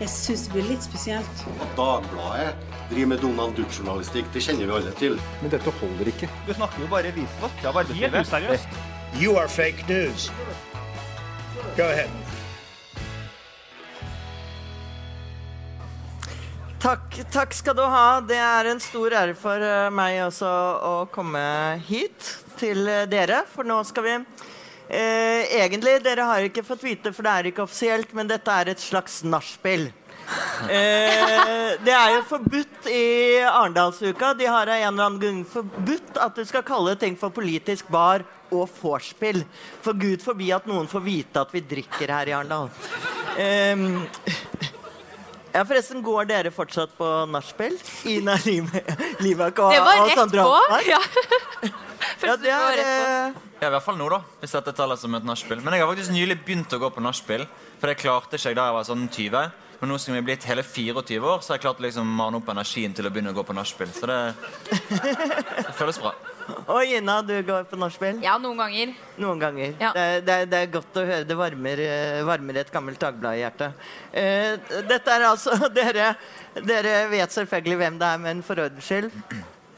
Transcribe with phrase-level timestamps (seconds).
[0.00, 1.42] Jeg syns det blir litt spesielt.
[1.62, 2.54] At Dagbladet
[2.90, 5.18] driver med Donald Duck-journalistikk, det kjenner vi alle til.
[5.42, 6.30] Men dette holder ikke.
[6.48, 8.66] Du snakker jo bare visvask av arbeidslivet.
[9.14, 10.30] You are fake news.
[11.76, 12.10] Go ahead.
[16.84, 18.20] Takk, takk skal du ha.
[18.20, 20.50] Det er en stor ære for eh, meg også
[20.84, 21.40] å komme
[21.88, 22.26] hit
[22.60, 23.40] til eh, dere.
[23.48, 24.16] For nå skal vi
[24.88, 28.72] eh, Egentlig, dere har ikke fått vite, for det er ikke offisielt, men dette er
[28.72, 29.90] et slags nachspiel.
[30.70, 34.32] Eh, det er jo forbudt i Arendalsuka.
[34.38, 37.90] De har av en eller annen grunn forbudt at du skal kalle ting for politisk
[37.92, 39.42] bar og vorspiel.
[39.84, 42.72] For gud forbi at noen får vite at vi drikker her i Arendal.
[43.36, 44.63] Eh,
[45.54, 47.76] ja, forresten, Går dere fortsatt på nachspiel?
[48.10, 48.34] Ina
[49.24, 50.60] Livak og, Det var og rett Sandra på.
[50.92, 51.00] Ja.
[52.24, 53.10] Ja, det var er, rett på.
[53.10, 54.18] eh, Ja, i hvert fall nå, da.
[54.42, 55.60] Hvis dette teller som et nachspiel.
[55.64, 57.46] Men jeg har faktisk nylig begynt å gå på nachspiel.
[57.80, 59.46] For det klarte ikke jeg da jeg var sånn 20.
[59.80, 62.12] Men nå som jeg er blitt hele 24 år, så har jeg klart å liksom
[62.18, 63.90] mane opp energien til å begynne å gå på nachspiel.
[63.96, 64.18] Så det,
[65.64, 66.12] det føles bra.
[66.74, 68.18] Og Ina, du går på nachspiel?
[68.24, 68.92] ja, noen ganger.
[69.22, 69.74] Noen ganger.
[69.80, 69.90] Ja.
[69.96, 71.24] Det, er- det, er- det er godt å høre.
[71.28, 73.68] Det varmer, eh, varmer et gammelt Dagblad-hjerte.
[74.12, 74.54] Eh,
[74.90, 76.12] dette er altså dere,
[76.64, 79.10] dere vet selvfølgelig hvem det er, men for ordens skyld.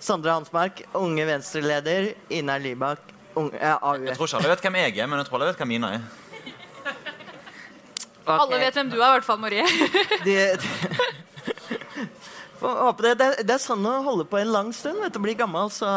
[0.06, 2.12] Sondre Hansmark, unge Venstre-leder.
[2.37, 3.00] Ina Libak,
[3.34, 4.06] unge, eh, AUF.
[4.11, 5.94] Jeg tror ikke alle vet hvem jeg er, men jeg tror alle vet hvem Ina
[5.97, 6.06] er.
[8.27, 8.41] Okay.
[8.42, 9.62] Alle vet hvem du er, i hvert fall, Marie.
[10.27, 11.12] de, håpe
[12.61, 15.01] det, det, det er sånn å holde på en lang stund.
[15.03, 15.89] Vet du, bli gammel, så,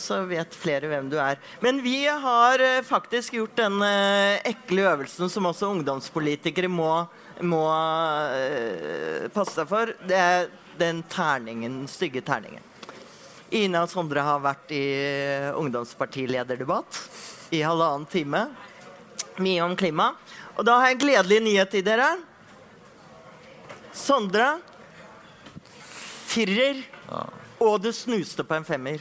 [0.00, 1.40] så vet flere hvem du er.
[1.60, 6.90] Men vi har eh, faktisk gjort den eh, ekle øvelsen som også ungdomspolitikere må,
[7.44, 7.64] må
[8.32, 9.92] eh, passe seg for.
[10.08, 10.48] Det er
[10.80, 12.64] den terningen, stygge terningen.
[13.54, 14.86] Ina og Sondre har vært i
[15.54, 16.98] ungdomspartilederdebatt
[17.54, 18.48] i halvannen time.
[19.38, 20.10] Mye om klima.
[20.56, 22.08] Og da har jeg en gledelig nyhet til dere.
[23.96, 24.56] Sondre
[26.36, 26.82] firer,
[27.62, 29.00] og du snuste på en femmer.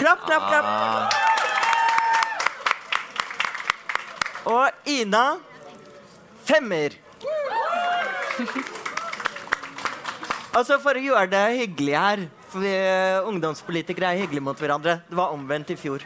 [0.00, 1.12] Klapp, klapp, klapp.
[4.48, 5.24] Og Ina
[6.48, 6.96] femmer.
[10.50, 12.72] Altså, for å gjøre det hyggelig her for vi,
[13.30, 14.96] Ungdomspolitikere er hyggelige mot hverandre.
[15.06, 16.02] Det var omvendt i fjor.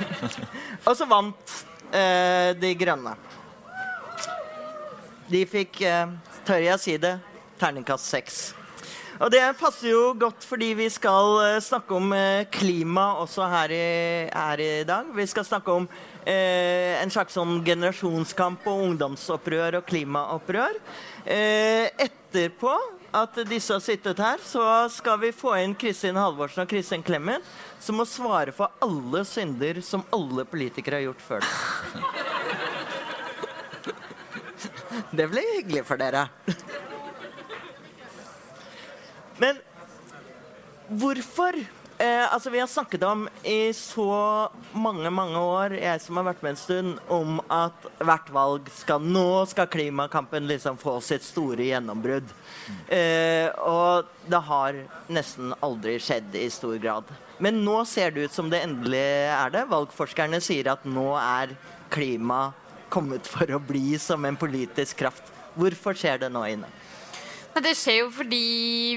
[0.86, 1.56] Og så vant
[1.90, 3.16] eh, De Grønne.
[5.30, 6.12] De fikk, eh,
[6.46, 7.16] tør jeg si det,
[7.60, 8.40] terningkast seks.
[9.20, 13.74] Og det passer jo godt fordi vi skal eh, snakke om eh, klima også her
[13.76, 13.88] i,
[14.32, 15.10] her i dag.
[15.12, 15.88] Vi skal snakke om
[16.24, 20.80] eh, en slags sånn generasjonskamp og ungdomsopprør og klimaopprør.
[21.28, 22.72] Eh, etterpå
[23.12, 27.44] at disse har sittet her, så skal vi få inn Kristin Halvorsen og Kristin Clemet,
[27.82, 31.42] som må svare for alle synder som alle politikere har gjort før.
[35.10, 36.28] Det blir hyggelig for dere.
[39.40, 39.60] Men
[40.90, 46.26] hvorfor eh, altså Vi har snakket om i så mange mange år, jeg som har
[46.30, 51.24] vært med en stund, om at hvert valg skal Nå skal klimakampen liksom få sitt
[51.24, 52.28] store gjennombrudd.
[52.88, 54.80] Eh, og det har
[55.12, 57.10] nesten aldri skjedd i stor grad.
[57.40, 59.66] Men nå ser det ut som det endelig er det.
[59.70, 61.56] Valgforskerne sier at nå er
[61.90, 62.50] klima
[62.92, 65.32] kommet for å bli som en politisk kraft.
[65.56, 66.68] Hvorfor skjer det nå inne?
[67.60, 68.44] Men Det skjer jo fordi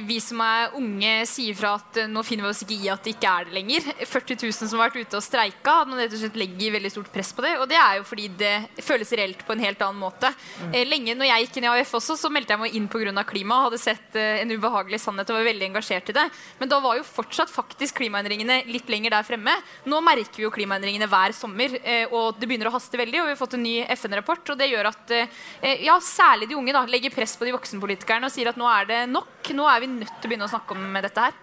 [0.07, 3.03] vi som er unge sier fra at eh, nå finner vi oss ikke i at
[3.03, 3.89] det ikke er det lenger.
[4.07, 6.91] 40 000 som har vært ute og streika, at man rett og slett legger veldig
[6.93, 7.51] stort press på det.
[7.59, 10.31] Og det er jo fordi det føles reelt på en helt annen måte.
[10.61, 10.77] Mm.
[10.87, 13.25] lenge når jeg gikk inn i AUF også, så meldte jeg meg inn pga.
[13.33, 13.57] klima.
[13.65, 16.25] Hadde sett eh, en ubehagelig sannhet og var veldig engasjert i det.
[16.61, 19.57] Men da var jo fortsatt faktisk klimaendringene litt lenger der fremme.
[19.91, 23.19] Nå merker vi jo klimaendringene hver sommer, eh, og det begynner å haste veldig.
[23.25, 26.59] Og vi har fått en ny FN-rapport, og det gjør at eh, ja, særlig de
[26.63, 29.51] unge da, legger press på de voksenpolitikerne og sier at nå er det nok.
[29.55, 31.39] Nå er vi nødt til å begynne å snakke om dette her.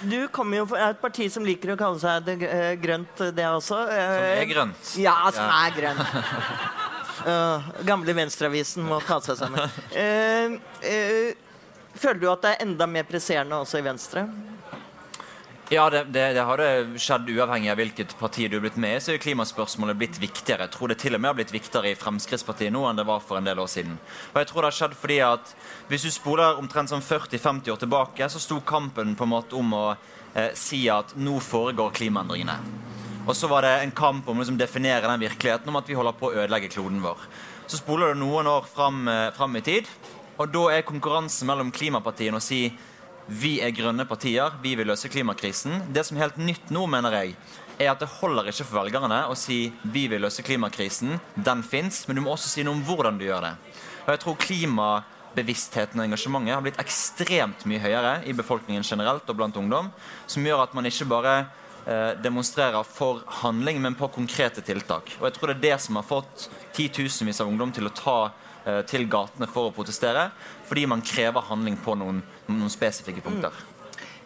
[0.00, 3.44] Du kommer jo fra et parti som liker å kalle seg det eh, grønt, det
[3.44, 3.82] også.
[3.92, 4.92] Eh, Som er grønt.
[5.02, 5.58] Ja, som Ja.
[5.66, 6.14] er grønt.
[7.26, 9.68] uh, gamle Venstreavisen må ta seg sammen.
[9.92, 10.56] Uh,
[10.88, 14.24] uh, føler du at det er enda mer presserende også i Venstre?
[15.70, 19.02] Ja, det, det, det hadde skjedd uavhengig av hvilket parti du er blitt med i.
[19.04, 20.66] Så er klimaspørsmålet blitt viktigere.
[20.66, 23.22] Jeg tror det til og med har blitt viktigere i Fremskrittspartiet nå enn det var
[23.22, 23.94] for en del år siden.
[24.32, 25.52] Og jeg tror det har skjedd fordi at
[25.92, 29.70] hvis du spoler omtrent sånn 40-50 år tilbake, så sto kampen på en måte om
[29.78, 32.58] å eh, si at nå foregår klimaendringene.
[33.28, 35.94] Og så var det en kamp om å liksom, definere den virkeligheten om at vi
[35.94, 37.28] holder på å ødelegge kloden vår.
[37.70, 39.86] Så spoler du noen år fram, eh, fram i tid,
[40.34, 42.64] og da er konkurransen mellom klimapartiene å si
[43.30, 45.84] vi er grønne partier, vi vil løse klimakrisen.
[45.94, 47.36] Det som er helt nytt nå, mener jeg,
[47.80, 52.02] er at det holder ikke for velgerne å si vi vil løse klimakrisen, den fins,
[52.08, 53.54] men du må også si noe om hvordan du gjør det.
[54.02, 59.38] Og jeg tror klimabevisstheten og engasjementet har blitt ekstremt mye høyere i befolkningen generelt og
[59.38, 59.88] blant ungdom,
[60.26, 61.34] som gjør at man ikke bare
[61.86, 65.14] eh, demonstrerer for handling, men på konkrete tiltak.
[65.20, 68.18] Og jeg tror det er det som har fått titusenvis av ungdom til å ta
[68.66, 70.28] eh, til gatene for å protestere,
[70.68, 72.20] fordi man krever handling på noen,
[72.58, 73.54] noen spesifikke punkter.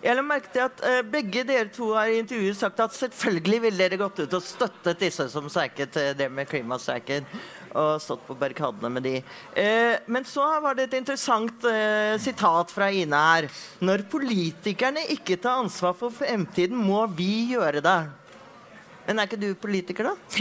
[0.04, 3.60] Jeg la merke til at uh, Begge dere to har i intervjuet sagt at selvfølgelig
[3.64, 7.24] ville dere gått ut og støttet disse som streiket uh, det med klimastreiken.
[7.74, 9.14] Og stått på barrikadene med de.
[9.56, 11.64] Uh, men så var det et interessant
[12.20, 13.48] sitat fra Ine her.
[13.80, 17.98] Når politikerne ikke tar ansvar for fremtiden, må vi gjøre det.
[19.06, 20.14] Men er ikke du politiker, da?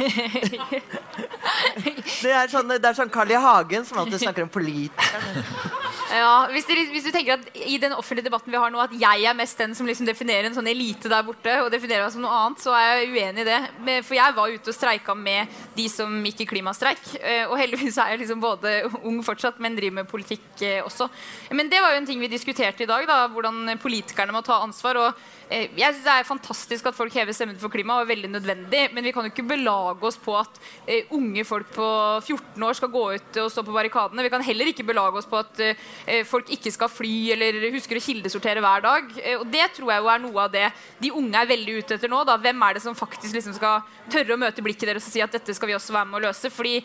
[2.23, 3.39] det, er sånn, det er sånn Carl I.
[3.43, 5.43] Hagen som alltid snakker om politikerne.
[6.13, 8.93] Ja, hvis, dere, hvis, du tenker at i den offentlige debatten vi har nå, at
[8.93, 12.13] jeg er mest den som liksom definerer en sånn elite der borte, og definerer meg
[12.13, 13.59] som noe annet, så er jeg uenig i det.
[14.05, 17.01] For jeg var ute og streika med de som gikk i klimastreik.
[17.17, 21.09] Eh, og heldigvis er jeg liksom både ung fortsatt, men driver med politikk eh, også.
[21.57, 24.61] Men det var jo en ting vi diskuterte i dag, da, hvordan politikerne må ta
[24.61, 25.01] ansvar.
[25.01, 28.31] og jeg synes Det er fantastisk at folk hever stemmen for klima, og er veldig
[28.31, 31.87] nødvendig, men vi kan jo ikke belage oss på at uh, unge folk på
[32.23, 34.25] 14 år skal gå ut og stå på barrikadene.
[34.25, 37.99] Vi kan heller ikke belage oss på at uh, folk ikke skal fly eller husker
[37.99, 39.13] å kildesortere hver dag.
[39.19, 40.65] Uh, og Det tror jeg jo er noe av det
[41.03, 42.23] de unge er veldig ute etter nå.
[42.27, 42.39] Da.
[42.41, 45.37] Hvem er det som faktisk liksom skal tørre å møte blikket deres og si at
[45.37, 46.49] dette skal vi også være med å løse?
[46.53, 46.79] Fordi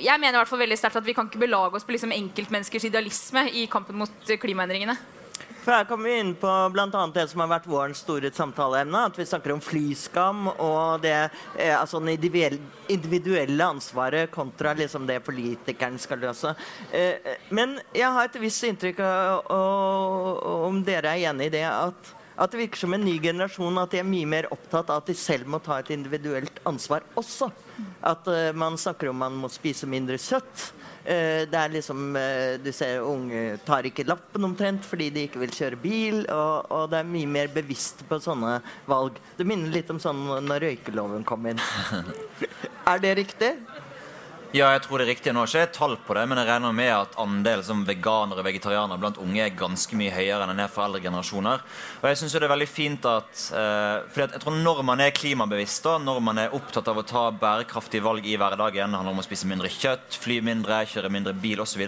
[0.00, 2.12] Jeg mener i hvert fall veldig sterkt at vi kan ikke belage oss på liksom
[2.16, 5.19] enkeltmenneskers idealisme i kampen mot klimaendringene.
[5.60, 9.02] For Her kommer vi inn på blant annet det som har vært vårens store samtaleemne.
[9.10, 15.98] At vi snakker om flyskam og det eh, altså individuelle ansvaret kontra liksom det politikeren
[16.00, 16.54] skal løse.
[16.96, 19.52] Eh, men jeg har et visst inntrykk av
[20.70, 23.92] om dere er enig i det, at, at det virker som en ny generasjon at
[23.92, 27.50] de er mye mer opptatt av at de selv må ta et individuelt ansvar også.
[28.00, 30.70] At man snakker om man må spise mindre kjøtt.
[31.10, 35.42] Uh, det er liksom uh, Du ser unge tar ikke lappen omtrent fordi de ikke
[35.42, 36.20] vil kjøre bil.
[36.30, 38.60] Og, og det er mye mer bevisst på sånne
[38.90, 39.18] valg.
[39.38, 41.60] Det minner litt om sånn når røykeloven kom inn.
[42.92, 43.54] er det riktig?
[44.50, 45.30] Ja, jeg tror det er riktig.
[45.30, 48.46] Nå har ikke tall på det, men jeg regner med at andelen som veganere og
[48.48, 51.62] vegetarianere blant unge er ganske mye høyere enn den er for eldre generasjoner.
[52.00, 55.04] Og jeg synes jo det er veldig fint at, uh, fordi jeg tror Når man
[55.04, 59.14] er klimabevisst, da, når man er opptatt av å ta bærekraftige valg i hverdagen, handler
[59.14, 61.86] om å spise mindre kjøtt, fly mindre, kjøre mindre bil osv.,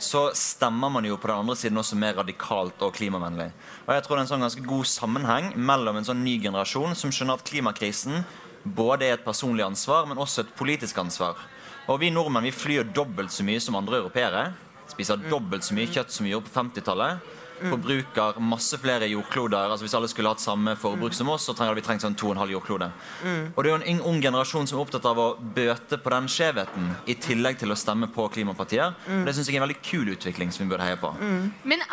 [0.00, 3.50] så stemmer man jo på den andre siden også mer radikalt og klimavennlig.
[3.84, 6.96] Og jeg tror det er en sånn ganske god sammenheng mellom en sånn ny generasjon
[6.96, 8.24] som skjønner at klimakrisen
[8.64, 11.36] både er et personlig ansvar, men også et politisk ansvar.
[11.84, 14.46] Og vi nordmenn vi flyr dobbelt så mye som andre europeere.
[14.88, 17.32] Spiser dobbelt så mye kjøtt som vi gjorde på 50-tallet.
[17.60, 17.70] Mm.
[17.70, 19.70] forbruker masse flere jordkloder.
[19.70, 21.18] altså Hvis alle skulle hatt samme forbruk mm.
[21.18, 22.90] som oss, så trenger vi trengt sånn 2,5 jordklode.
[23.22, 23.44] Mm.
[23.54, 26.28] Og det er jo en ung generasjon som er opptatt av å bøte på den
[26.30, 28.94] skjevheten, i tillegg til å stemme på klimapartier.
[29.06, 29.24] Mm.
[29.26, 31.12] Det syns jeg er en veldig kul utvikling som vi burde heie på.
[31.20, 31.44] Mm.
[31.64, 31.84] Men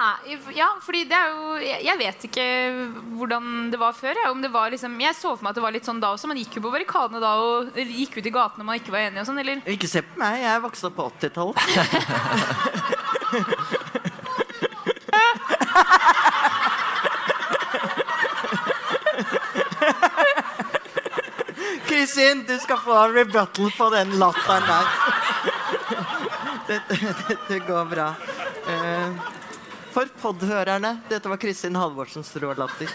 [0.55, 2.45] ja, fordi det er jo Jeg vet ikke
[3.19, 4.15] hvordan det var før.
[4.23, 6.11] Ja, om det var liksom, jeg så for meg at det var litt sånn da
[6.15, 6.29] også.
[6.31, 9.07] Man gikk jo på barrikadene da og gikk ut i gatene når man ikke var
[9.07, 9.61] enig og sånn, eller?
[9.69, 11.57] Ikke se på meg, jeg vokste opp på 80-tallet.
[22.11, 24.85] Kristin, du skal få rebuttal på den latteren der.
[26.67, 28.07] Dette, dette går bra.
[28.67, 29.11] Eh,
[29.91, 32.91] for podhørerne, dette var Kristin Halvorsens rå latter.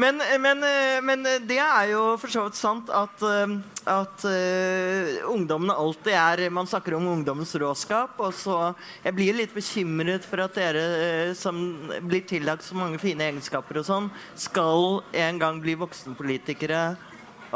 [0.00, 0.62] Men, men,
[1.04, 3.54] men, det er jo for så vidt sant at, eh,
[3.90, 8.16] at uh, ungdommene alltid er Man snakker om ungdommens råskap.
[8.22, 8.56] Og så
[9.04, 11.58] Jeg blir litt bekymret for at dere uh, som
[12.06, 16.84] blir tillagt så mange fine egenskaper og sånn, skal en gang bli voksenpolitikere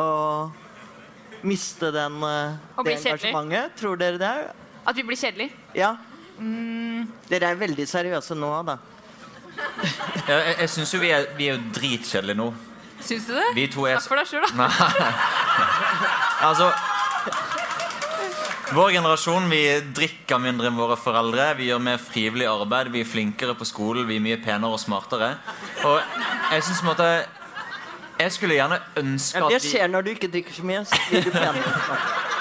[0.01, 3.79] og miste den, uh, det engasjementet.
[3.81, 4.35] Tror dere det?
[4.85, 5.55] At vi blir kjedelige?
[5.77, 5.95] Ja.
[6.37, 7.07] Mm.
[7.31, 8.81] Dere er veldig seriøse nå, da
[10.29, 12.49] ja, jeg jeg syns jo vi er, vi er jo dritkjedelige nå.
[13.05, 13.47] Syns du det?
[13.57, 14.69] Vi to er Takk for deg sjøl, da.
[16.49, 16.71] altså
[18.75, 19.61] Vår generasjon vi
[19.95, 21.51] drikker mindre enn våre foreldre.
[21.59, 24.81] Vi gjør mer frivillig arbeid, vi er flinkere på skolen, vi er mye penere og
[24.83, 25.35] smartere.
[25.85, 27.11] Og jeg synes på en måte
[28.19, 30.85] Jeg skulle gjerne ønske at vi Det skjer når du ikke drikker så mye.
[30.89, 32.31] Så blir du penere.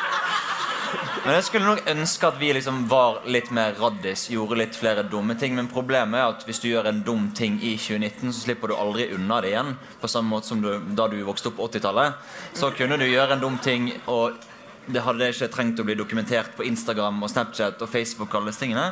[1.24, 5.06] Men Jeg skulle nok ønske at vi liksom var litt mer raddis, gjorde litt flere
[5.08, 5.54] dumme ting.
[5.56, 8.76] Men problemet er at hvis du gjør en dum ting i 2019, så slipper du
[8.76, 9.72] aldri unna det igjen.
[10.02, 12.18] På samme måte som du, da du vokste opp på 80-tallet.
[12.60, 14.36] Så kunne du gjøre en dum ting, og
[14.84, 18.28] det hadde ikke trengt å bli dokumentert på Instagram og Snapchat og Facebook.
[18.34, 18.92] og alle disse tingene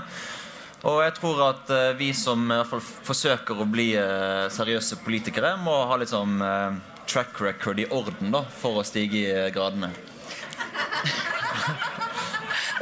[0.88, 5.04] Og jeg tror at eh, vi som i hvert fall forsøker å bli eh, seriøse
[5.04, 6.80] politikere, må ha litt sånn eh,
[7.12, 9.92] track record i orden da, for å stige i gradene.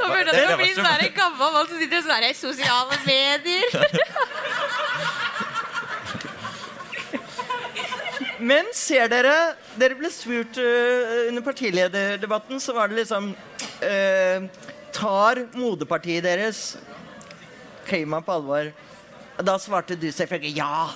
[0.00, 3.66] Nå burde jeg bli sånn der gammel mann som sitter og sånn i sosiale medier.
[8.40, 9.34] Men ser dere
[9.76, 14.46] Dere ble spurt uh, under partilederdebatten, så var det liksom uh,
[14.96, 16.62] Tar moderpartiet deres
[17.86, 18.72] klima på alvor?
[19.40, 20.90] Da svarte du selvfølgelig ja.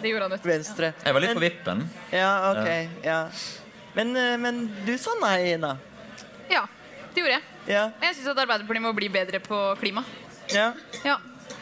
[0.00, 0.46] Det gjorde han, ut.
[0.46, 0.92] Venstre.
[1.04, 1.82] Jeg var litt Men- på vippen.
[2.14, 2.68] Ja, ok.
[3.04, 3.18] Ja.
[3.94, 5.76] Men, øh, men du sa nei, Ina.
[6.50, 6.64] Ja,
[7.14, 7.53] det gjorde jeg.
[7.68, 7.84] Ja.
[7.96, 10.04] Og Jeg syns at Arbeiderpartiet må bli bedre på klima.
[10.52, 10.72] ja.
[11.04, 11.16] Ja.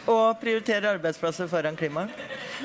[0.07, 2.07] Og prioritere arbeidsplasser foran klima.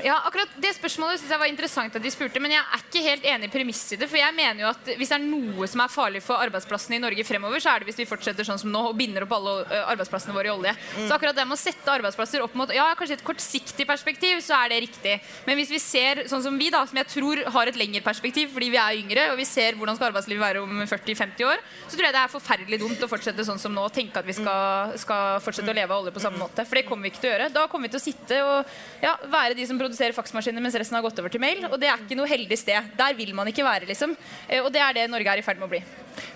[0.05, 3.03] Ja, akkurat Det spørsmålet synes jeg var interessant at de spurte, men jeg er ikke
[3.05, 4.09] helt enig i premisset i det.
[4.11, 7.03] For jeg mener jo at hvis det er noe som er farlig for arbeidsplassene i
[7.03, 9.55] Norge fremover, så er det hvis vi fortsetter sånn som nå og binder opp alle
[9.95, 10.75] arbeidsplassene våre i olje.
[10.99, 14.57] Så akkurat det med å sette arbeidsplasser opp mot Ja, kanskje et kortsiktig perspektiv, så
[14.61, 15.17] er det riktig.
[15.47, 18.53] Men hvis vi ser sånn som vi, da, som jeg tror har et lengre perspektiv
[18.55, 21.97] fordi vi er yngre, og vi ser hvordan skal arbeidslivet være om 40-50 år, så
[21.97, 24.37] tror jeg det er forferdelig dumt å fortsette sånn som nå og tenke at vi
[24.37, 26.67] skal, skal fortsette å leve av olje på samme måte.
[26.69, 27.51] For det kommer vi ikke til å gjøre.
[27.55, 30.97] Da kommer vi til å sitte og ja, være de som produserer faksmaskiner mens resten
[30.97, 31.65] har gått over til mail.
[31.71, 32.91] Og det er ikke noe heldig sted.
[32.99, 34.17] Der vil man ikke være, liksom.
[34.49, 35.83] Eh, Og det er det Norge er i ferd med å bli.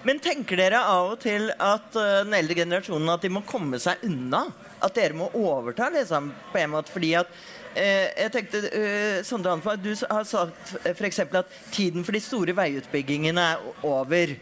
[0.04, 3.78] Men tenker dere av og til at uh, den eldre generasjonen at de må komme
[3.82, 4.46] seg unna?
[4.82, 6.92] At dere må overta, liksom, på en måte?
[6.92, 12.04] Fordi at uh, jeg tenkte, uh, Sondre Anfa, Du har sagt for eksempel at tiden
[12.06, 13.82] for de store veiutbyggingene er over.
[13.92, 14.36] over.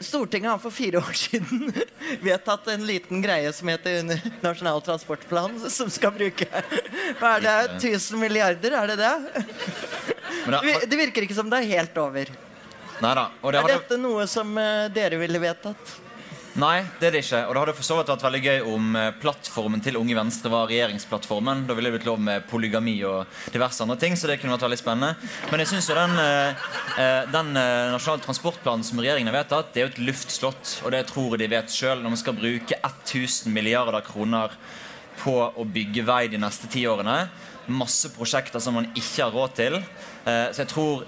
[0.00, 1.72] Stortinget har for fire år siden
[2.26, 4.02] vedtatt en liten greie som heter
[4.44, 6.48] Nasjonal transportplan, som skal bruke
[7.20, 7.56] Hva er det?
[7.80, 9.14] 1000 milliarder, er det det?
[10.86, 12.32] Det, virker ikke som det er helt over.
[13.02, 15.96] neida, og det Er dette noe som eh, dere ville vedtatt?
[16.60, 17.42] Nei, det er det ikke.
[17.46, 20.50] Og det hadde for så vidt vært veldig gøy om eh, plattformen til Unge Venstre
[20.52, 21.64] var regjeringsplattformen.
[21.68, 24.16] Da ville det blitt lov med polygami og diverse andre ting.
[24.16, 25.30] så det kunne vært veldig spennende.
[25.50, 26.68] Men jeg synes jo den, eh,
[27.02, 30.76] eh, den nasjonale transportplanen som regjeringen har vedtatt, det er jo et luftslott.
[30.84, 32.00] Og det tror jeg de vet sjøl.
[32.02, 34.56] Når man skal bruke 1000 milliarder kroner
[35.20, 37.28] på å bygge vei de neste ti årene.
[37.66, 39.80] Masse prosjekter som man ikke har råd til.
[40.26, 41.06] Så jeg tror,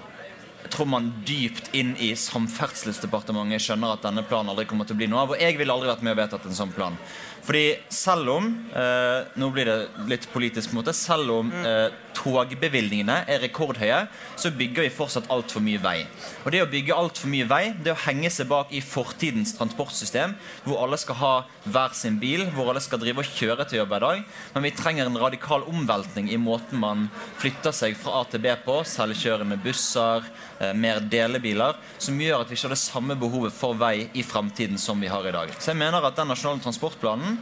[0.71, 5.09] tror man dypt inn i Samferdselsdepartementet skjønner at denne planen aldri kommer til å bli
[5.11, 5.33] noe av.
[5.35, 6.97] Og jeg ville aldri vært med og vedtatt en sånn plan.
[7.45, 9.77] Fordi selv om eh, Nå blir det
[10.11, 10.93] litt politisk på en måte.
[10.97, 11.87] Selv om eh,
[12.19, 13.99] togbevilgningene er rekordhøye,
[14.39, 15.97] så bygger vi fortsatt altfor mye vei.
[16.43, 20.35] Og det å bygge altfor mye vei, det å henge seg bak i fortidens transportsystem,
[20.65, 21.33] hvor alle skal ha
[21.69, 24.23] hver sin bil, hvor alle skal drive og kjøre til jobb hver dag.
[24.55, 27.07] Men vi trenger en radikal omveltning i måten man
[27.39, 28.79] flytter seg fra A til B på.
[28.87, 30.27] Selvkjørende busser,
[30.59, 34.25] eh, mer delebiler, som gjør at vi ikke har det samme behovet for vei i
[34.25, 35.55] fremtiden som vi har i dag.
[35.59, 37.39] Så jeg mener at den nasjonale transportplanen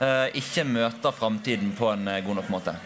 [0.00, 2.78] eh, ikke møter fremtiden på en eh, god nok måte.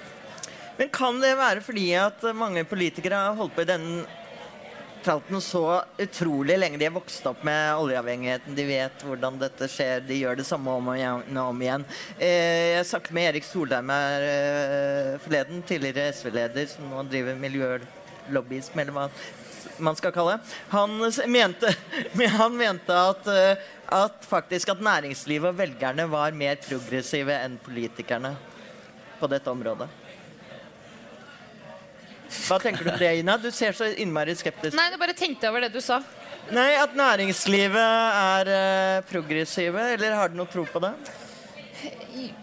[0.76, 4.04] Men kan det være fordi at mange politikere har holdt på i denne
[5.02, 6.78] tralten så utrolig lenge?
[6.78, 10.72] De har vokst opp med oljeavhengigheten, de vet hvordan dette skjer, de gjør det samme
[10.72, 11.38] om og igjen.
[11.42, 11.86] om igjen.
[12.18, 18.84] Eh, jeg snakket med Erik Solheim her eh, forleden, tidligere SV-leder, som nå driver miljølobbyisme,
[18.84, 19.08] eller hva
[19.82, 20.38] man skal kalle.
[20.72, 20.98] Han
[21.30, 21.74] mente,
[22.38, 28.36] han mente at, eh, at faktisk at næringslivet og velgerne var mer progressive enn politikerne
[29.20, 30.01] på dette området.
[32.48, 33.36] Hva tenker du om det, Ina?
[33.40, 36.00] Du ser så innmari skeptisk Nei, jeg bare tenkte over det du sa.
[36.52, 40.92] Nei, At næringslivet er eh, progressive, eller har du noe tro på det?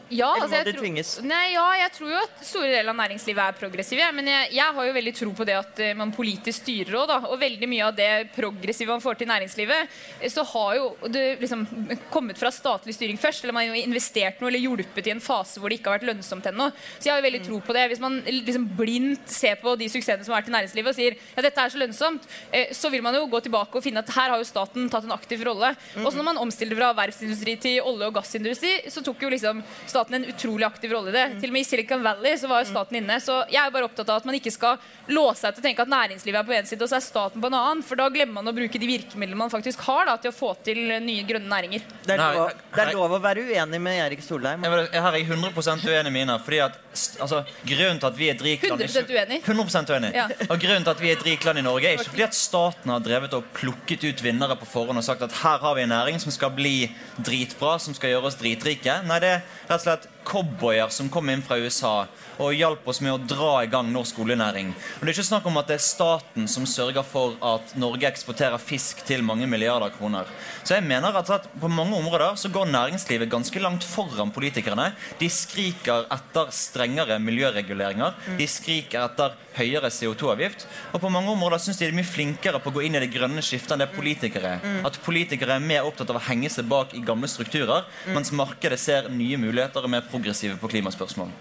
[0.10, 1.10] Ja, Eller altså, må jeg de tror- tvinges?
[1.24, 4.08] Nei, ja, jeg tror jo at store deler av næringslivet er progressive.
[4.18, 7.08] Men jeg, jeg har jo veldig tro på det at eh, man politisk styrer òg,
[7.12, 7.18] da.
[7.30, 11.25] Og veldig mye av det progressive man får til næringslivet, eh, så har jo det
[11.44, 11.66] liksom
[12.10, 13.44] kommet fra statlig styring først.
[13.46, 16.10] Eller man har investert noe eller hjulpet i en fase hvor det ikke har vært
[16.10, 16.72] lønnsomt ennå.
[16.98, 17.86] Så jeg har jo veldig tro på det.
[17.94, 21.20] Hvis man liksom blindt ser på de suksessene som har vært i næringslivet og sier
[21.38, 24.10] ja, dette er så lønnsomt, eh, så vil man jo gå tilbake og finne at
[24.18, 25.75] her har jo staten tatt en aktiv rolle.
[26.01, 29.62] Og så når man omstiller fra verftsindustri til olje- og gassindustri, så tok jo liksom
[29.86, 31.25] staten en utrolig aktiv rolle i det.
[31.41, 33.20] Til og med i Silicon Valley så var jo staten inne.
[33.24, 34.79] Så jeg er bare opptatt av at man ikke skal
[35.12, 37.44] låse seg til å tenke at næringslivet er på en side, og så er staten
[37.44, 37.84] på en annen.
[37.86, 40.53] For da glemmer man å bruke de virkemidlene man faktisk har da, til å få
[40.65, 41.86] til nye grønne næringer.
[42.06, 44.63] Det er, lov, det er lov å være uenig med Erik Solheim.
[44.63, 46.39] Her er jeg 100% uenig med Ina.
[46.44, 46.79] Fordi at,
[47.20, 49.41] altså, grunnen til at vi er et rikt land 100% uenig.
[49.44, 50.13] 100% uenig.
[50.15, 50.27] Ja.
[50.48, 52.38] Og grunnen til at vi er et rikt land i Norge, er ikke fordi at
[52.38, 55.86] staten har drevet og plukket ut vinnere på forhånd og sagt at her har vi
[55.86, 59.00] en næring som skal bli dritbra, som skal gjøre oss dritrike.
[59.10, 62.07] Nei, det er rett og slett satt cowboyer som kom inn fra USA
[62.39, 64.71] og hjalp oss med å dra i gang norsk oljenæring.
[64.71, 68.07] Og Det er ikke snakk om at det er staten som sørger for at Norge
[68.07, 70.29] eksporterer fisk til mange milliarder kroner.
[70.63, 74.93] Så jeg mener at, at på mange områder så går næringslivet ganske langt foran politikerne.
[75.19, 78.15] De skriker etter strengere miljøreguleringer.
[78.39, 80.65] De skriker etter høyere CO2-avgift.
[80.93, 83.12] Og på mange områder syns de er mye flinkere på å gå inn i det
[83.12, 84.79] grønne skiftet enn det politikere er.
[84.88, 88.79] At politikere er mer opptatt av å henge seg bak i gamle strukturer, mens markedet
[88.79, 91.31] ser nye muligheter og mer mer progressive på klimaspørsmål.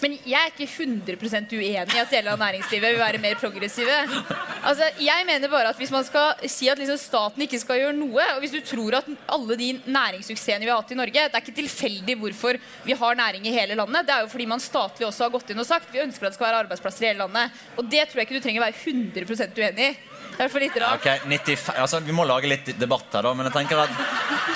[0.00, 3.96] Men jeg er ikke 100% uenig i at deler av næringslivet vil være mer progressive.
[4.64, 7.96] Altså, jeg mener bare at Hvis man skal si at liksom staten ikke skal gjøre
[7.96, 11.36] noe, og hvis du tror at alle de næringssuksessene vi har hatt i Norge Det
[11.36, 14.06] er ikke tilfeldig hvorfor vi har næring i hele landet.
[14.06, 16.32] Det er jo fordi man statlig også har gått inn og sagt vi ønsker at
[16.32, 17.60] det skal være arbeidsplasser i hele landet.
[17.76, 20.09] Og det tror jeg ikke du trenger å være 100% uenig i.
[20.40, 21.02] Det er for litt rart.
[21.04, 23.32] Ok, 95, altså Vi må lage litt debatt her, da.
[23.36, 23.90] Men jeg tenker at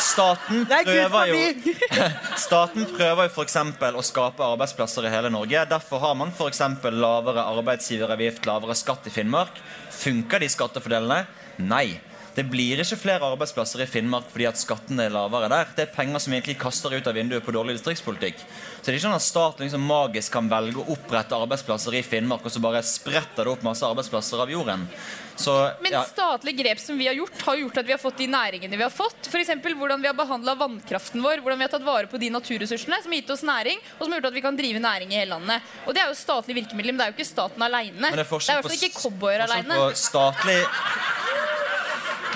[0.01, 1.75] staten Nei, Gud prøver jo!
[2.47, 3.59] Staten prøver jo f.eks.
[3.93, 5.67] å skape arbeidsplasser i hele Norge.
[5.69, 6.63] Derfor har man f.eks.
[6.89, 9.61] lavere arbeidsgiveravgift, lavere skatt i Finnmark.
[9.93, 11.27] Funker de skattefordelene?
[11.69, 12.01] Nei.
[12.35, 15.69] Det blir ikke flere arbeidsplasser i Finnmark fordi at skattene er lavere der.
[15.77, 18.41] Det er penger som egentlig kaster ut av vinduet på dårlig distriktspolitikk.
[18.41, 22.03] Så det er ikke sånn at staten liksom magisk kan velge å opprette arbeidsplasser i
[22.09, 24.89] Finnmark, og så bare spretter det opp masse arbeidsplasser av jorden.
[25.37, 26.03] Så, Men ja.
[26.05, 28.83] statlige grep som vi har gjort, har gjort at vi har fått de næringene vi
[28.87, 29.27] har fått.
[29.27, 29.51] F.eks.
[29.65, 33.15] hvordan vi har behandla vannkraften vår, hvordan vi har tatt vare på de naturressursene som
[33.15, 35.35] har gitt oss næring, og som har gjort at vi kan drive næring i hele
[35.35, 35.75] landet.
[35.87, 38.11] Og det er jo statlige virkemidler, men det er jo ikke staten aleine.
[38.15, 39.81] Det er i hvert fall ikke cowboyer aleine.
[39.99, 40.61] statlig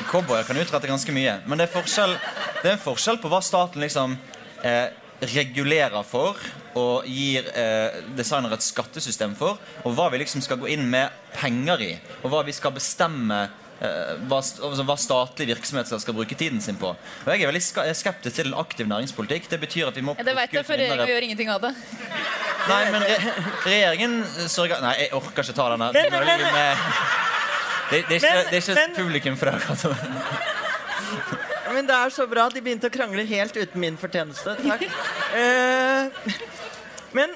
[0.08, 1.34] Cowboyer kan utrette ganske mye.
[1.46, 2.14] Men det er, forskjell,
[2.62, 4.14] det er en forskjell på hva staten liksom
[4.64, 4.86] eh,
[5.34, 6.38] regulerer for
[6.76, 11.08] og gir eh, designere et skattesystem for, og hva vi liksom skal gå inn med
[11.38, 13.38] penger i, og hva vi skal bestemme
[13.80, 16.90] eh, hva, altså hva statlige virksomheter skal bruke tiden sin på.
[16.94, 19.48] Og Jeg er veldig skeptisk til en aktiv næringspolitikk.
[19.50, 21.74] Det betyr at vi må Ja, det vet jeg, for regjeringa gjør ingenting av det.
[22.68, 23.16] Nei, men re
[23.64, 24.18] regjeringen
[24.50, 25.92] sørger Nei, jeg orker ikke ta denne.
[25.94, 26.76] Men- men- men.
[27.88, 29.56] Det, det er ikke, Men- det er ikke publikum for det.
[31.74, 34.56] Men det er så bra de begynte å krangle helt uten min fortjeneste.
[34.64, 34.84] Takk.
[35.36, 36.34] Eh,
[37.16, 37.34] men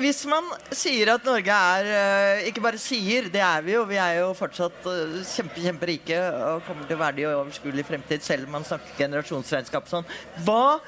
[0.00, 3.84] hvis man sier at Norge er eh, Ikke bare sier, det er vi jo.
[3.86, 7.86] Vi er jo fortsatt eh, kjempe, kjemperike og kommer til å være det i overskuelig
[7.86, 10.08] fremtid, selv om man snakker generasjonsregnskap sånn.
[10.46, 10.80] Hva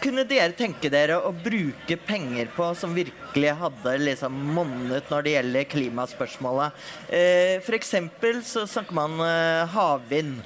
[0.00, 5.34] kunne dere tenke dere å bruke penger på som virkelig hadde liksom monnet når det
[5.34, 6.86] gjelder klimaspørsmålet?
[7.12, 10.40] Eh, eksempel så snakker man eh, havvind.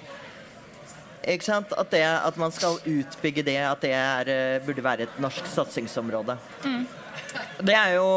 [1.24, 1.72] Ikke sant?
[1.72, 5.46] At, det, at man skal utbygge det, at det er, eh, burde være et norsk
[5.48, 6.36] satsingsområde.
[7.64, 8.08] Det er jo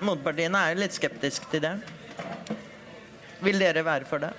[0.00, 1.74] Motpartiene er jo litt skeptiske til det.
[3.44, 4.32] Vil dere være for det?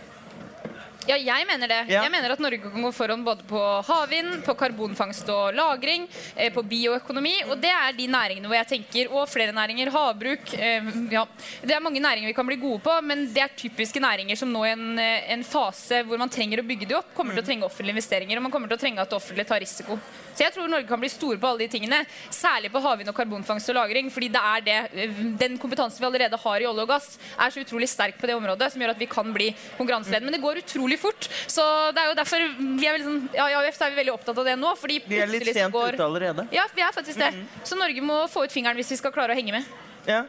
[1.10, 1.80] Ja, jeg mener det.
[1.90, 2.04] Ja.
[2.06, 6.52] Jeg mener at Norge kan gå foran både på havvind, på karbonfangst og -lagring, eh,
[6.54, 7.34] på bioøkonomi.
[7.50, 9.90] Og det er de næringene hvor jeg tenker Og flere næringer.
[9.90, 10.54] Havbruk.
[10.54, 11.26] Eh, ja.
[11.62, 14.54] Det er mange næringer vi kan bli gode på, men det er typiske næringer som
[14.54, 17.44] nå i en, eh, en fase hvor man trenger å bygge de opp, kommer til
[17.44, 18.38] å trenge offentlige investeringer.
[18.38, 20.00] Og man kommer til å trenge at det offentlige tar risiko.
[20.36, 22.06] Så jeg tror Norge kan bli store på alle de tingene.
[22.30, 24.12] Særlig på havvind og karbonfangst og -lagring.
[24.12, 27.50] fordi det er det, eh, den kompetansen vi allerede har i olje og gass, er
[27.50, 30.32] så utrolig sterk på det området, som gjør at vi kan bli konkurranseledende.
[30.32, 31.28] Men det går utrolig fort.
[31.52, 32.46] Så det er jo derfor
[32.80, 34.76] vi er veldig sånn, ja, i AUF er vi veldig opptatt av det nå.
[34.80, 36.48] fordi Vi er litt sent går- ute allerede.
[36.56, 37.34] Ja, vi er faktisk det.
[37.68, 39.66] Så Norge må få ut fingeren hvis vi skal klare å henge med.
[40.08, 40.24] Ja.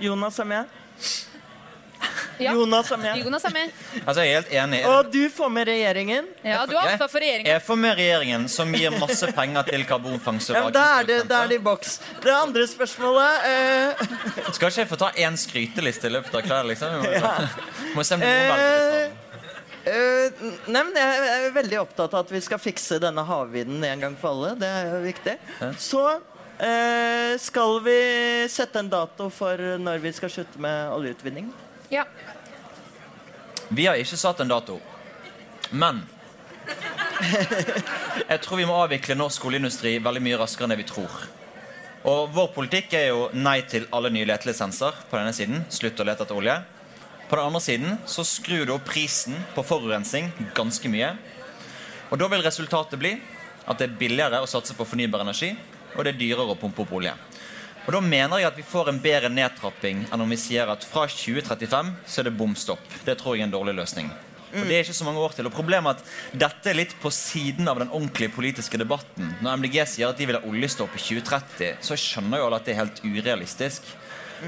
[0.00, 0.66] Jonas er med.
[2.42, 2.52] Ja.
[2.56, 3.18] Jonas er med.
[3.22, 3.70] Jonas er med.
[4.02, 4.78] Altså, jeg er helt enig.
[4.90, 6.26] Og du får med regjeringen.
[6.42, 7.46] Ja, du har ansvar for regjeringen.
[7.52, 10.50] Jeg får med regjeringen, som gir masse penger til karbonfangst.
[10.50, 11.92] og Ja, lagring, da er det, da er det i boks.
[12.24, 14.02] Det andre spørsmålet eh,
[14.56, 16.72] Skal ikke jeg få ta én skryteliste i løpet av kvelden?
[16.72, 16.88] Liksom?
[17.06, 19.01] Må, må se om noen velger eh, det.
[19.84, 24.06] Eh, Nei, men Jeg er veldig opptatt av at vi skal fikse denne havvinden en
[24.06, 24.54] gang for alle.
[24.60, 25.36] Det er jo viktig.
[25.60, 25.72] Ja.
[25.80, 27.98] Så uh, skal vi
[28.52, 31.52] sette en dato for når vi skal slutte med oljeutvinning.
[31.92, 32.06] Ja.
[33.72, 34.80] Vi har ikke satt en dato.
[35.72, 36.02] Men
[38.28, 41.22] jeg tror vi må avvikle norsk oljeindustri veldig mye raskere enn det vi tror.
[42.08, 45.62] Og Vår politikk er jo nei til alle nye letelisenser på denne siden.
[45.70, 46.56] Slutt å lete etter olje.
[47.32, 51.14] På den andre siden så skrur du opp prisen på forurensning ganske mye.
[52.12, 53.14] Og Da vil resultatet bli
[53.64, 55.54] at det er billigere å satse på fornybar energi,
[55.96, 57.14] og det er dyrere å pumpe opp olje.
[57.86, 60.84] Og Da mener jeg at vi får en bedre nedtrapping enn om vi sier at
[60.84, 62.84] fra 2035 så er det bom stopp.
[63.06, 64.12] Det tror jeg er en dårlig løsning.
[64.52, 65.48] Og Det er ikke så mange år til.
[65.48, 69.32] Og Problemet er at dette er litt på siden av den ordentlige politiske debatten.
[69.40, 72.68] Når MDG sier at de vil ha oljestopp i 2030, så skjønner jo alle at
[72.68, 73.88] det er helt urealistisk.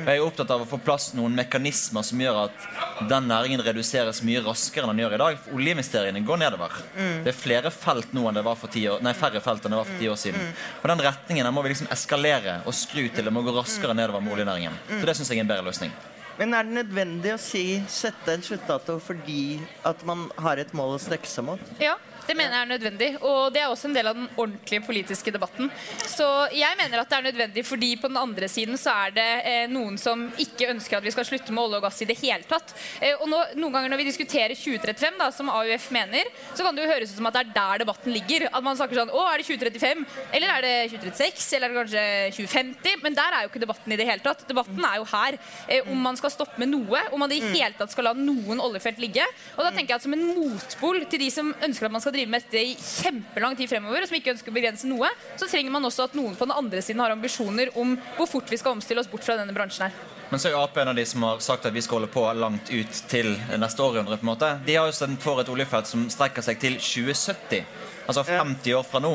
[0.02, 2.64] Og jeg er opptatt av å få plass noen mekanismer som gjør at
[3.10, 5.38] den næringen reduseres mye raskere enn den gjør i dag.
[5.44, 6.80] For Oljeinvesteringene går nedover.
[6.96, 9.76] Det er flere felt nå enn det var for ti år, nei, færre felt enn
[9.76, 10.50] det var for ti år siden.
[10.82, 13.24] Og den retningen den må vi liksom eskalere og skru til.
[13.24, 14.82] Det må gå raskere nedover med oljenæringen.
[14.90, 15.94] Så det syns jeg er en bedre løsning.
[16.38, 20.96] Men er det nødvendig å si, sette en sluttdato fordi at man har et mål
[20.96, 21.62] å strekke seg mot?
[21.78, 21.94] Ja,
[22.28, 23.08] det mener jeg er nødvendig.
[23.22, 25.70] Og det er også en del av den ordentlige politiske debatten.
[26.08, 29.28] Så jeg mener at det er nødvendig fordi på den andre siden så er det
[29.50, 32.18] eh, noen som ikke ønsker at vi skal slutte med olje og gass i det
[32.22, 32.74] hele tatt.
[33.00, 36.76] Eh, og nå, noen ganger når vi diskuterer 2035, da, som AUF mener, så kan
[36.76, 38.48] det jo høres ut som at det er der debatten ligger.
[38.50, 40.04] At man snakker sånn Å, er det 2035?
[40.38, 41.48] Eller er det 2036?
[41.58, 42.06] Eller er det kanskje
[42.40, 43.02] 2050?
[43.04, 44.46] Men der er jo ikke debatten i det hele tatt.
[44.48, 45.38] Debatten er jo her.
[45.68, 47.04] Eh, om man skal stoppe med noe.
[47.12, 49.26] Om man i det hele tatt skal la noen oljefelt ligge.
[49.56, 52.13] Og da tenker jeg at som en motpol til de som ønsker at man skal
[52.14, 55.48] drive med dette i kjempelang tid fremover, og som ikke ønsker å begrense noe, så
[55.50, 58.60] trenger man også at noen på den andre siden har ambisjoner om hvor fort vi
[58.60, 60.02] skal omstille oss bort fra denne bransjen her.
[60.30, 62.24] Men så er Ap en av de som har sagt at vi skal holde på
[62.38, 64.16] langt ut til neste århundre.
[64.18, 64.48] på en måte.
[64.66, 67.66] De har jo stemt for et oljefelt som strekker seg til 2070.
[68.08, 69.12] Altså 50 år fra nå.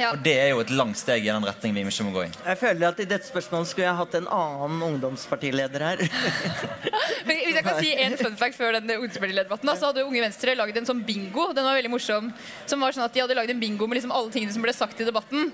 [0.00, 0.14] Ja.
[0.14, 2.30] Og det er jo et langt steg i den retningen vi ikke må gå i.
[2.32, 6.04] Jeg føler at i dette spørsmålet skulle jeg hatt en annen ungdomspartileder her.
[7.28, 10.56] Men Hvis jeg kan si en fun fact før den ungdomspartilederdebatten, så hadde Unge Venstre
[10.56, 11.50] laget en sånn bingo.
[11.56, 12.32] Den var veldig morsom.
[12.70, 14.74] Som var sånn at De hadde laget en bingo med liksom alle tingene som ble
[14.76, 15.50] sagt i debatten.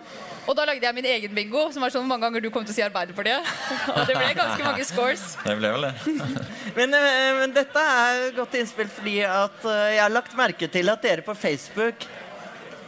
[0.47, 2.67] Og da lagde jeg min egen bingo, som var sånn hvor mange ganger du kom
[2.67, 3.51] til å si Arbeiderpartiet.
[3.97, 5.25] Og det ble ganske mange scores.
[5.43, 5.95] Det ble vel det.
[6.77, 10.91] Men, eh, men dette er godt innspill fordi at eh, jeg har lagt merke til
[10.93, 12.05] at dere på Facebook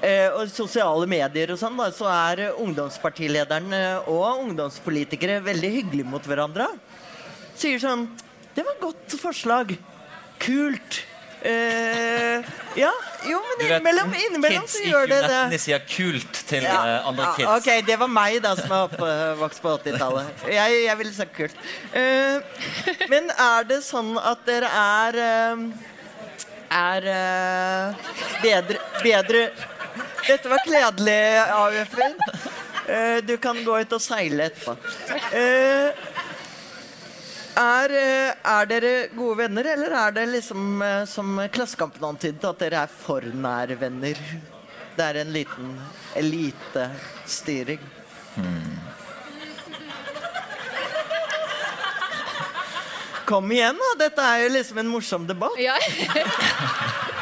[0.03, 5.75] eh, og sosiale medier og sånn, da, så er eh, ungdomspartilederen eh, og ungdomspolitikere veldig
[5.77, 6.71] hyggelige mot hverandre.
[7.59, 8.09] Sier sånn
[8.55, 9.77] Det var et godt forslag.
[10.43, 11.03] Kult.
[11.43, 12.43] Eh,
[12.75, 12.91] ja,
[13.31, 15.43] jo, men innimellom, innimellom så gjør det det.
[15.53, 17.51] Kids sier kult til Ja, uh, andre ja, kids.
[17.61, 20.43] ok, det var meg da som er oppvokst på 80-tallet.
[20.51, 21.63] Jeg, jeg ville sagt kult.
[21.95, 25.21] Eh, men er det sånn at dere er
[26.69, 27.07] Er
[28.43, 29.45] bedre, bedre
[30.27, 31.21] Dette var kledelig,
[31.57, 32.17] AUF-er.
[32.89, 34.77] Uh, du kan gå ut og seile etterpå.
[35.35, 36.09] Uh,
[37.59, 42.61] er, eh, er dere gode venner, eller er det liksom eh, som Klassekampen antydet, at
[42.63, 44.21] dere er for nære venner?
[44.95, 45.73] Det er en liten
[46.19, 47.83] elitestyring.
[53.29, 53.93] Kom igjen, da!
[54.07, 55.59] Dette er jo liksom en morsom debatt.
[55.61, 55.77] Ja.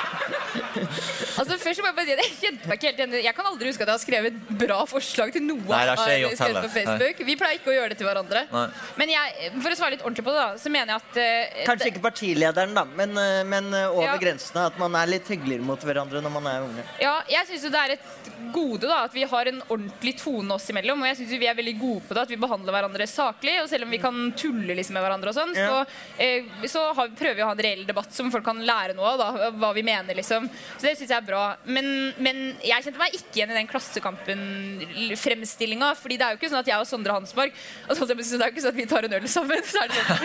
[1.43, 3.15] altså først må Jeg bare si at jeg kjente meg ikke helt igjen.
[3.27, 5.63] Jeg kan aldri huske at jeg har skrevet bra forslag til noe.
[5.67, 7.23] Nei, det har ikke jeg gjort på Facebook.
[7.29, 8.43] Vi pleier ikke å gjøre det til hverandre.
[8.53, 8.67] Nei.
[9.01, 11.65] Men jeg, for å svare litt ordentlig på det, da, så mener jeg at uh,
[11.71, 14.17] Kanskje ikke partilederen, da, men, eh, men eh, over Ja.
[14.23, 14.67] grensene.
[14.71, 16.87] At man er litt hyggeligere mot hverandre når man er unge.
[17.03, 20.69] Ja, jeg syns det er et gode da, at vi har en ordentlig tone oss
[20.73, 21.03] imellom.
[21.03, 23.57] Og jeg synes vi er veldig gode på det, at vi behandler hverandre saklig.
[23.63, 25.69] Og selv om vi kan tulle liksom med hverandre, og sånn, Ja.
[25.69, 25.83] så,
[26.23, 29.15] uh, så har, prøver vi å ha en reell debatt som folk kan lære noe
[29.15, 29.19] av.
[29.25, 30.49] Da, hva vi mener, liksom.
[30.77, 31.57] Så det syns jeg er bra.
[31.65, 35.89] Men, men jeg kjente meg ikke igjen i den Klassekampen-fremstillinga.
[35.99, 37.51] fordi det er jo ikke sånn at jeg og Sondre Hansborg
[37.89, 39.61] og så, det er jo ikke sånn at vi tar en øl sammen.
[39.67, 40.25] Så er det sånn.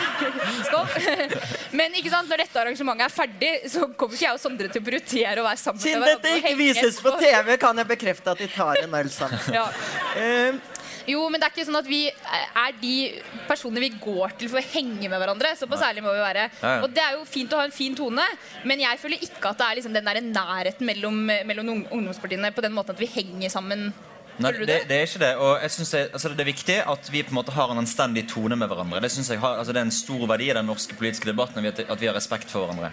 [0.68, 0.86] Skål.
[1.76, 4.80] Men ikke sant, når dette arrangementet er ferdig, så kommer ikke jeg og Sondre til
[4.82, 7.10] å prioritere å være sammen Siden dette ikke vises på.
[7.20, 9.40] TV, kan jeg bekrefte at de tar en øl sammen.
[9.54, 9.66] Ja.
[10.16, 10.54] Eh,
[11.10, 12.94] Jo, men det er ikke sånn at vi er de
[13.48, 15.54] personene vi går til for å henge med hverandre.
[15.58, 16.46] Såpass ærlig må vi være.
[16.60, 16.84] Ja, ja.
[16.84, 18.26] Og det er jo fint å ha en fin tone,
[18.68, 22.64] men jeg føler ikke at det er liksom den der nærheten mellom, mellom ungdomspartiene på
[22.64, 23.90] den måten at vi henger sammen.
[24.40, 24.96] Nei, det, det?
[24.96, 25.30] er ikke det.
[25.40, 27.80] Og jeg synes det, altså det er viktig at vi på en måte har en
[27.82, 29.02] anstendig tone med hverandre.
[29.04, 31.66] Det synes jeg har, altså det er en stor verdi i den norske politiske debatten
[31.70, 32.92] at vi har respekt for hverandre.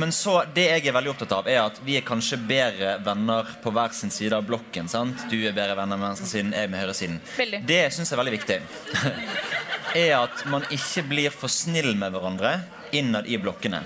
[0.00, 3.52] Men så, det jeg er veldig opptatt av, er at vi er kanskje bedre venner
[3.62, 4.88] på hver sin side av blokken.
[4.88, 5.28] sant?
[5.30, 7.20] Du er bedre venner med venstresiden, jeg med høyresiden.
[7.36, 7.62] Veldig.
[7.68, 8.58] Det syns jeg er veldig viktig.
[10.06, 12.58] er at man ikke blir for snill med hverandre
[12.96, 13.82] innad i blokkene.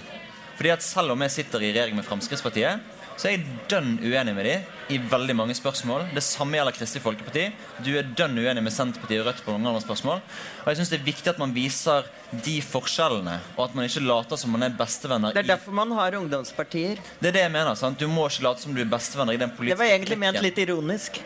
[0.59, 2.83] Fordi at selv om jeg sitter i regjering med Fremskrittspartiet,
[3.21, 6.07] så er jeg dønn uenig med dem i veldig mange spørsmål.
[6.17, 7.43] Det samme gjelder Kristelig Folkeparti.
[7.85, 10.23] Du er dønn uenig med Senterpartiet og Rødt på noen andre spørsmål.
[10.63, 12.09] Og jeg synes det er viktig at man viser
[12.47, 15.37] de forskjellene, og at man ikke later som man er bestevenner.
[15.37, 17.03] det er derfor man har ungdomspartier.
[17.21, 17.75] Det er det jeg mener.
[17.77, 18.01] sant?
[18.01, 20.41] Du må ikke late som du er bestevenner i den politiske Det var egentlig ment
[20.41, 21.21] litt ironisk.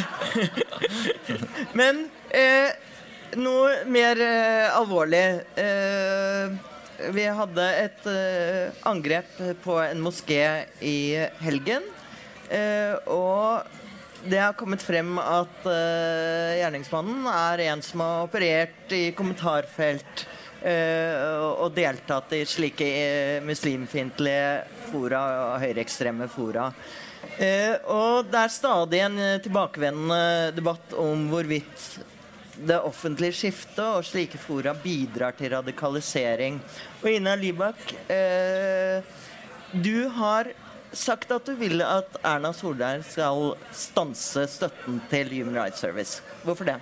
[1.80, 2.72] Men eh,
[3.36, 5.24] noe mer eh, alvorlig.
[5.60, 6.69] Eh,
[7.14, 11.86] vi hadde et uh, angrep på en moské i helgen.
[12.50, 19.10] Uh, og det har kommet frem at uh, gjerningsmannen er en som har operert i
[19.16, 20.26] kommentarfelt
[20.60, 22.84] og- deltatt i slike
[23.48, 26.66] muslimfiendtlige fora og høyreekstreme fora.
[27.88, 31.86] Og det er stadig en tilbakevendende debatt om hvorvidt
[32.66, 36.60] det offentlige skiftet og slike fora bidrar til radikalisering.
[37.02, 39.02] Og Ina Libak, eh,
[39.72, 40.52] du har
[40.92, 46.22] sagt at du vil at Erna Solberg skal stanse støtten til Human Rights Service.
[46.44, 46.80] Hvorfor det?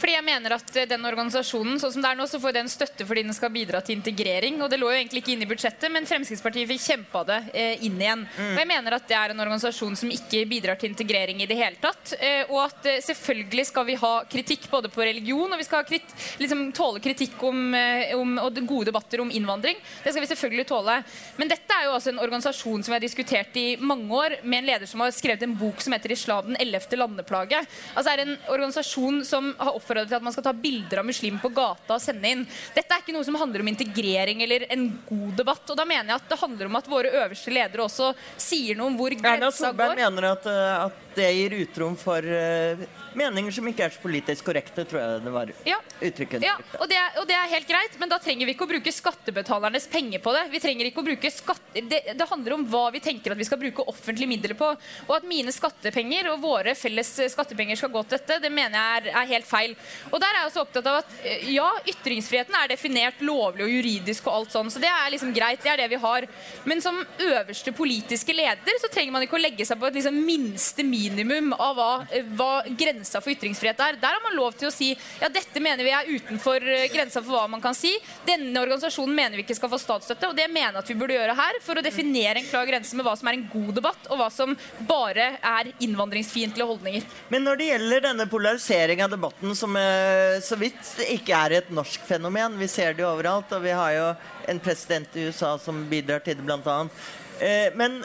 [0.00, 2.70] Fordi jeg mener at eh, den organisasjonen sånn som det er nå, så får den
[2.72, 4.60] støtte fordi den skal bidra til integrering.
[4.64, 7.84] Og det lå jo egentlig ikke inne i budsjettet, men Fremskrittspartiet fikk kjempa det eh,
[7.86, 8.24] inn igjen.
[8.24, 8.52] Mm.
[8.54, 11.58] Og jeg mener at det er en organisasjon som ikke bidrar til integrering i det
[11.58, 12.14] hele tatt.
[12.16, 15.86] Eh, og at eh, selvfølgelig skal vi ha kritikk både på religion, og vi skal
[15.88, 19.78] krit liksom, tåle kritikk om, eh, om, og gode debatter om innvandring.
[20.04, 20.96] Det skal vi selvfølgelig tåle.
[21.36, 24.62] Men dette er jo altså en organisasjon som vi har diskutert i mange år, med
[24.62, 27.66] en leder som har skrevet en bok som heter 'Islam den ellevte landeplage'.
[27.94, 31.06] Altså er en organisasjon som har oppfordret oppfordra til at man skal ta bilder av
[31.06, 32.44] muslimer på gata og sende inn.
[32.74, 35.64] Dette er ikke noe som handler om integrering eller en god debatt.
[35.70, 38.92] Og da mener jeg at det handler om at våre øverste ledere også sier noe
[38.92, 39.36] om hvor grensa går.
[39.36, 42.84] Erna Solberg mener at, eh, at det gir utrom for uh,
[43.18, 45.78] meninger som ikke er så politisk korrekte, tror jeg det var ja.
[46.00, 46.44] uttrykket.
[46.44, 48.70] Ja, og det, er, og det, er, helt greit, men da trenger vi ikke å
[48.70, 50.44] bruke skattebetalernes penger på det.
[50.52, 51.84] Vi trenger ikke å bruke skatte...
[51.90, 54.68] Det, det, handler om hva vi tenker at vi skal bruke offentlige midler på.
[55.08, 59.00] Og at mine skattepenger og våre felles skattepenger skal gå til dette, det mener jeg
[59.00, 59.74] er, er helt feil.
[60.10, 63.74] Og der er jeg også opptatt av at eh, ja, ytringsfriheten er definert lovlig og
[63.74, 65.62] juridisk og alt sånn, så det er liksom greit.
[65.64, 66.26] Det er det vi har.
[66.68, 70.16] Men som øverste politiske leder så trenger man ikke å legge seg på et liksom
[70.24, 71.90] minste minimum av hva,
[72.38, 72.52] hva
[73.00, 73.96] grensa for ytringsfrihet er.
[74.00, 77.22] Der har man lov til å si ja, dette mener vi er utenfor eh, grensa
[77.22, 77.92] for hva man kan si.
[78.26, 81.16] Denne organisasjonen mener vi ikke skal få statsstøtte, og det mener jeg at vi burde
[81.16, 84.10] gjøre her for å definere en klar grense med hva som er en god debatt,
[84.10, 84.56] og hva som
[84.88, 87.08] bare er innvandringsfiendtlige holdninger.
[87.32, 91.72] Men når det gjelder denne polarisering av debatten, som eh, så vidt ikke er et
[91.74, 94.08] norsk fenomen, vi ser det jo overalt, og vi har jo
[94.50, 97.06] en president i USA som bidrar til det, blant annet.
[97.40, 98.02] Eh, men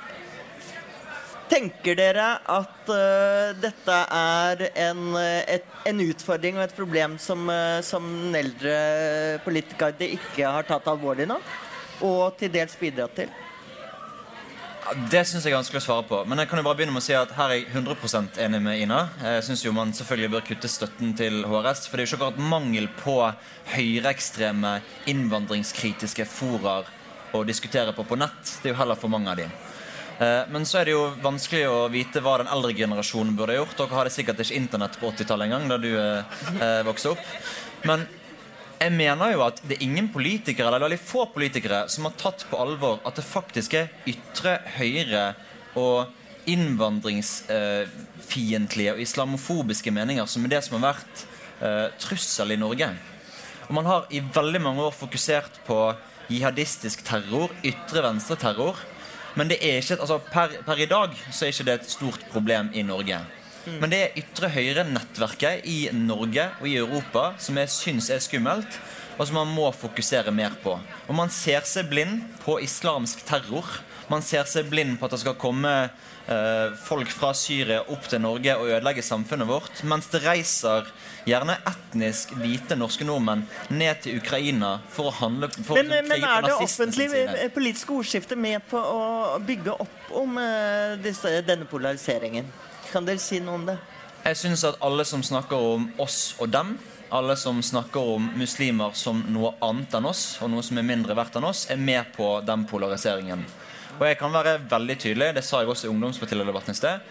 [1.45, 7.45] Tenker dere at uh, dette er en, eh, et, en, utfordring og et problem som,
[7.51, 8.73] uh, som eldre
[9.45, 11.37] politikerne ikke har tatt alvorlig nå?
[12.05, 13.29] Og til dels bidratt til?
[15.09, 16.17] Det syns jeg er vanskelig å svare på.
[16.29, 18.59] Men jeg kan jo bare begynne med å si at her er jeg 100% enig
[18.61, 18.99] med Ina.
[19.21, 21.87] Jeg syns man selvfølgelig bør kutte støtten til HRS.
[21.89, 23.15] For det er jo ikke akkurat mangel på
[23.73, 24.75] høyreekstreme,
[25.09, 26.89] innvandringskritiske foraer
[27.33, 28.59] å diskutere på på nett.
[28.61, 29.57] Det er jo heller for mange av dem.
[30.19, 33.77] Eh, men så er det jo vanskelig å vite hva den eldre generasjonen burde gjort.
[33.79, 36.21] Dere hadde sikkert ikke internett på 80-tallet engang da du eh,
[36.59, 37.25] eh, vokste opp.
[37.85, 37.99] Men
[38.79, 42.41] jeg mener jo at det er ingen politikere eller veldig få politikere som har tatt
[42.49, 45.25] på alvor at det faktisk er ytre høyre
[45.79, 45.97] og
[46.49, 51.15] innvandringsfiendtlige og islamofobiske meninger som er det som har vært
[51.63, 52.87] eh, trussel i Norge.
[53.67, 55.95] Og Man har i veldig mange år fokusert på
[56.29, 58.75] jihadistisk terror, ytre venstre-terror.
[59.35, 62.21] Men det er ikke, altså per, per, i dag så er ikke det et stort
[62.31, 63.19] problem i Norge.
[63.65, 63.79] Mm.
[63.81, 68.79] Men det er ytre høyre-nettverket i Norge og i Europa som jeg syns er skummelt,
[69.17, 70.77] og som man må fokusere mer på.
[71.07, 73.67] Og man ser seg blind på islamsk terror.
[74.11, 78.21] Man ser seg blind på at det skal komme eh, folk fra Syria opp til
[78.21, 80.89] Norge og ødelegge samfunnet vårt, mens det reiser
[81.25, 86.45] gjerne etnisk hvite norske nordmenn ned til Ukraina for å handle for Men, men er
[86.45, 92.49] det offentlige politiske ordskiftet med på å bygge opp om eh, disse, denne polariseringen?
[92.91, 93.79] Kan dere si noe om det?
[94.25, 96.77] Jeg syns at alle som snakker om oss og dem,
[97.13, 101.13] alle som snakker om muslimer som noe annet enn oss, og noe som er mindre
[101.17, 103.45] verdt enn oss, er med på den polariseringen.
[103.95, 107.03] Og jeg kan være veldig tydelig, det sa jeg også i ungdomspartilederdebatten i sted.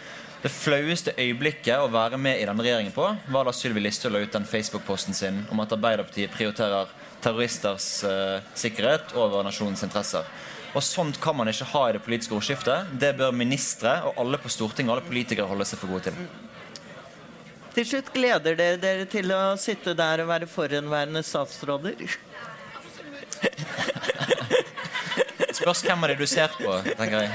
[0.45, 4.21] Det flaueste øyeblikket å være med i denne regjeringen på, var da Sylvi Listhaug la
[4.21, 6.91] ut den Facebook-posten sin om at Arbeiderpartiet prioriterer
[7.25, 10.29] terroristers uh, sikkerhet over nasjonens interesser.
[10.75, 12.93] Og Sånt kan man ikke ha i det politiske ordskiftet.
[13.01, 16.29] Det bør ministre og alle på Stortinget alle politikere holde seg for gode til.
[17.75, 22.05] Til slutt, gleder dere dere til å sitte der og være forhenværende statsråder?
[25.65, 27.31] Spørs hvem av de du ser på, tenker jeg.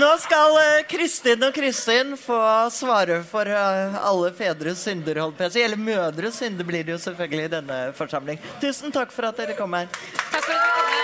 [0.00, 2.36] Nå skal eh, Kristin og Kristin få
[2.70, 5.22] svare for eh, alle fedres synder.
[5.48, 8.38] Eller mødres synder blir det jo selvfølgelig i denne forsamling.
[8.60, 9.88] Tusen takk for at dere kom her.
[10.28, 11.00] Takk for at dere kom her.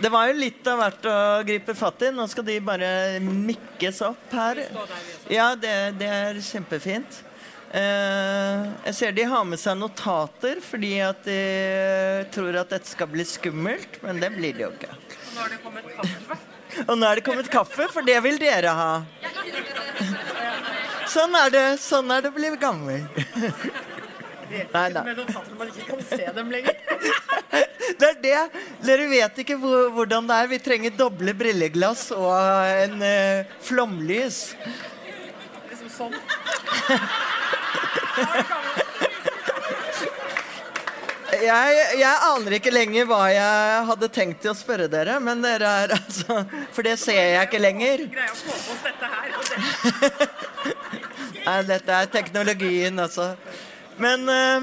[0.00, 2.12] Det var jo litt av hvert å gripe fatt i.
[2.14, 4.62] Nå skal de bare mikkes opp her.
[5.28, 7.26] Ja, det, det er kjempefint.
[7.70, 11.36] Uh, jeg ser de har med seg notater fordi at de
[12.34, 14.90] tror at dette skal bli skummelt, men det blir det jo ikke.
[14.90, 16.40] Og nå er det kommet kaffe.
[16.86, 18.90] Og nå er det kommet kaffe, for det vil dere ha.
[21.10, 21.64] Sånn er det.
[21.82, 23.06] Sånn er det å bli gammel.
[24.50, 25.02] Nei, nei.
[25.06, 26.74] Med notater man ikke kan se dem lenger.
[28.00, 28.62] Det er det.
[28.86, 30.48] Dere vet ikke hvordan det er.
[30.50, 34.40] Vi trenger doble brilleglass og en eh, flomlys.
[35.70, 36.18] Liksom sånn.
[41.40, 45.70] Jeg, jeg aner ikke lenger hva jeg hadde tenkt til å spørre dere, men dere
[45.84, 46.42] er altså
[46.74, 48.02] For det ser jeg ikke lenger.
[48.12, 49.28] Greie å få på oss dette her.
[51.46, 53.30] Nei, dette er teknologien, altså.
[54.00, 54.60] Men uh,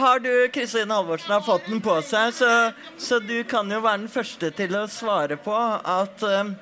[0.00, 2.50] har du, Kristin Halvorsen, har fått den på seg, så,
[2.98, 6.52] så du kan jo være den første til å svare på at eh,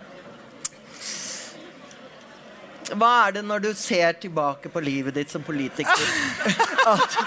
[2.96, 6.04] Hva er det når du ser tilbake på livet ditt som politiker?
[6.92, 7.18] At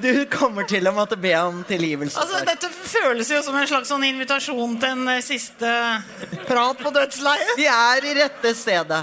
[0.00, 2.20] du kommer til å måtte be om tilgivelse?
[2.20, 5.72] Altså, dette føles jo som en slags sånn invitasjon til en eh, siste
[6.48, 7.56] prat på dødsleiet.
[7.58, 9.02] Vi er i rette stedet.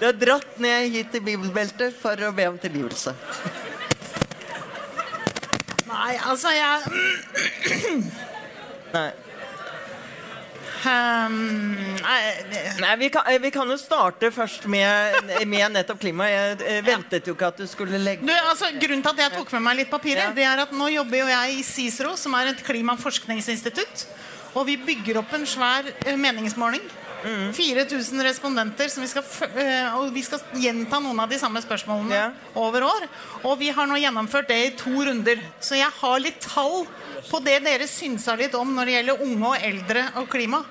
[0.00, 3.16] Du har dratt ned hit til bibelbeltet for å be om tilgivelse.
[5.90, 6.78] Nei, altså, jeg
[8.94, 9.10] Nei.
[10.86, 11.74] Ehm,
[12.80, 16.28] nei, vi kan, vi kan jo starte først med, med nettopp klima.
[16.30, 19.34] Jeg eh, ventet jo ikke at du skulle legge Du, altså, grunnen til at jeg
[19.36, 20.32] tok med meg litt papirer, Ja.
[20.36, 24.06] det er at nå jobber jo jeg i CICERO, som er et klimaforskningsinstitutt.
[24.56, 26.16] Og vi bygger opp en svær eh,
[27.24, 27.52] meningsmåling.
[27.54, 29.24] 4000 respondenter, som vi skal,
[29.56, 32.32] eh, og vi skal gjenta noen av de samme spørsmålene yeah.
[32.54, 33.06] over år.
[33.44, 35.40] Og vi har nå gjennomført det i to runder.
[35.60, 36.86] Så jeg har litt tall
[37.30, 40.64] på det dere synsa litt om når det gjelder unge og eldre og klima.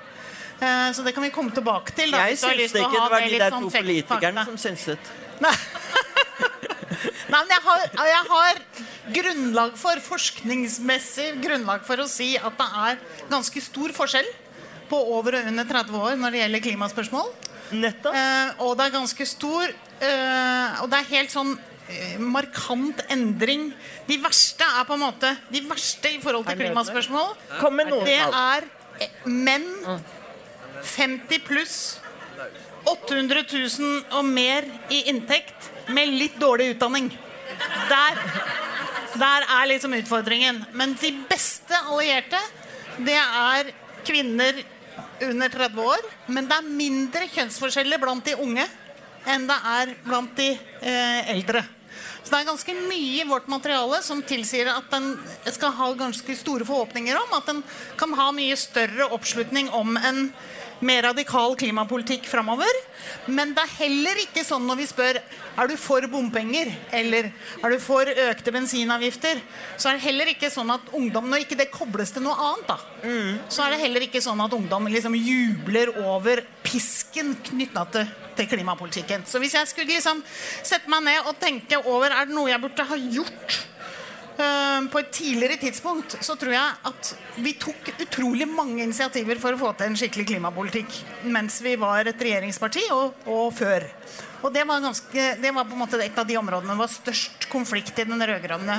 [0.60, 2.10] Eh, Så det kan vi komme tilbake til.
[2.10, 5.12] Da, Jeg syns ikke det var de der sånn to politikerne som synset.
[5.40, 5.54] Nei.
[7.30, 8.58] Nei, men jeg har, jeg har
[9.14, 12.98] grunnlag for, forskningsmessig grunnlag for å si at det er
[13.30, 14.26] ganske stor forskjell
[14.90, 17.32] på over og under 30 år når det gjelder klimaspørsmål.
[17.70, 18.16] Nettopp.
[18.18, 23.68] Eh, og det er ganske stor eh, Og det er helt sånn eh, markant endring.
[24.08, 27.36] De verste er på en måte De verste i forhold til klimaspørsmål,
[28.02, 28.66] det er
[28.98, 29.68] eh, menn
[30.80, 31.76] 50 pluss
[32.88, 37.10] 800 000 og mer i inntekt med litt dårlig utdanning.
[37.90, 38.20] Der,
[39.20, 40.62] der er liksom utfordringen.
[40.72, 42.40] Men de beste allierte,
[43.04, 43.72] det er
[44.06, 44.62] kvinner
[45.26, 46.06] under 30 år.
[46.26, 48.66] Men det er mindre kjønnsforskjeller blant de unge
[49.28, 51.62] enn det er blant de eh, eldre.
[52.22, 55.12] Så det er ganske mye i vårt materiale som tilsier at den
[55.50, 57.62] skal ha ganske store forhåpninger om at den
[58.00, 60.28] kan ha mye større oppslutning om en
[60.84, 62.80] mer radikal klimapolitikk framover.
[63.30, 67.74] Men det er heller ikke sånn når vi spør er du for bompenger eller er
[67.74, 69.40] du for økte bensinavgifter,
[69.76, 72.70] så er det heller ikke sånn at ungdom Når ikke det kobles til noe annet,
[72.70, 72.78] da,
[73.52, 78.48] så er det heller ikke sånn at ungdom liksom jubler over pisken knytta til, til
[78.54, 79.26] klimapolitikken.
[79.28, 82.62] Så hvis jeg skulle liksom sette meg ned og tenke over er det noe jeg
[82.62, 83.60] burde ha gjort
[84.90, 87.10] på et tidligere tidspunkt, så tror jeg at
[87.44, 91.00] vi tok utrolig mange initiativer for å få til en skikkelig klimapolitikk
[91.34, 93.84] mens vi var et regjeringsparti, og, og før.
[94.40, 96.92] Og det var, ganske, det var på en måte et av de områdene det var
[96.92, 98.76] størst konflikt i den rød-grønne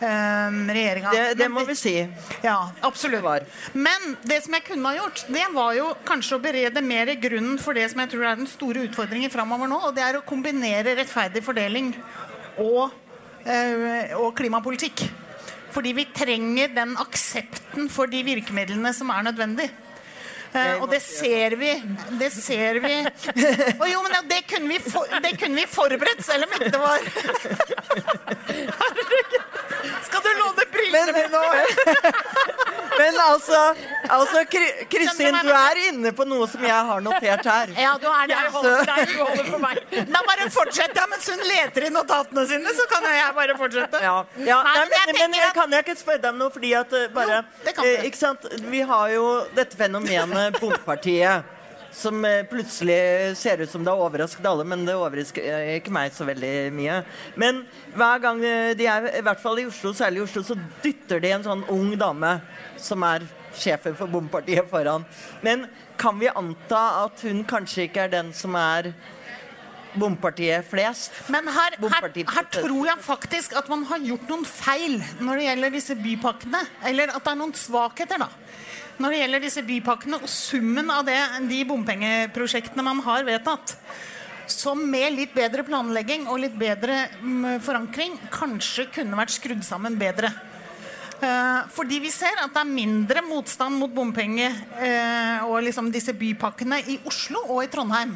[0.00, 1.12] eh, regjeringa.
[1.12, 1.94] Det, det må vi si.
[2.42, 3.24] ja, absolutt.
[3.24, 3.44] var.
[3.72, 7.60] Men det som jeg kunne ha gjort, det var jo kanskje å berede mer grunnen
[7.62, 10.24] for det som jeg tror er den store utfordringen framover nå, og det er å
[10.26, 11.92] kombinere rettferdig fordeling
[12.56, 13.05] og, eh,
[14.18, 15.06] og klimapolitikk.
[15.76, 19.68] Fordi vi trenger den aksepten for de virkemidlene som er nødvendig.
[20.56, 21.72] Eh, og det ser vi.
[22.20, 22.94] Det ser vi.
[23.82, 26.80] Å jo, men det kunne vi, for, det kunne vi forberedt, selv om ikke det
[26.80, 26.98] var
[28.80, 29.42] Herregud.
[30.06, 31.42] Skal du låne brillene mine?
[32.98, 33.60] Men altså,
[34.18, 34.42] altså
[34.90, 37.72] Kristin, du er inne på noe som jeg har notert her.
[37.78, 38.36] Ja, du er det.
[38.36, 39.82] Jeg holder for deg, du holder for meg.
[40.16, 44.00] Da bare fortsett, ja, mens hun leter i notatene sine, så kan jeg bare fortsette.
[44.04, 44.60] Ja, ja.
[44.66, 46.96] Nei, men jeg men, men jeg kan jeg ikke spørre deg om noe, fordi at
[46.96, 47.90] eh, bare Jo, det kan du.
[47.96, 48.48] eh, Ikke sant?
[48.70, 51.52] Vi har jo dette fenomenet Bompartiet.
[51.96, 52.96] Som eh, plutselig
[53.40, 56.98] ser ut som det har overrasket alle, men det overrasker ikke meg så veldig mye.
[57.40, 57.62] Men
[57.96, 58.42] hver gang
[58.76, 61.62] de er, i hvert fall i Oslo, særlig i Oslo, så dytter de en sånn
[61.72, 62.34] ung dame
[62.82, 65.04] som er sjefen for Bompartiet foran.
[65.44, 65.66] Men
[66.00, 68.92] kan vi anta at hun kanskje ikke er den som er
[69.96, 71.14] Bompartiet flest?
[71.32, 75.46] Men her, her, her tror jeg faktisk at man har gjort noen feil når det
[75.48, 76.64] gjelder disse bypakkene.
[76.88, 78.30] Eller at det er noen svakheter, da.
[78.96, 81.18] Når det gjelder disse bypakkene og summen av det,
[81.50, 83.76] de bompengeprosjektene man har vedtatt.
[84.48, 89.98] Som med litt bedre planlegging og litt bedre mm, forankring kanskje kunne vært skrudd sammen
[90.00, 90.30] bedre.
[91.16, 94.52] Eh, fordi vi ser at det er mindre motstand mot bompenger
[94.84, 98.12] eh, og liksom disse bypakkene i Oslo og i Trondheim.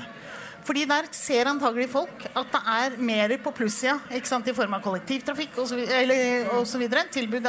[0.67, 4.85] Fordi der ser antagelig folk at det er mer på plussida ikke i form av
[4.85, 7.41] kollektivtrafikk og så, eller, og så videre, tilbud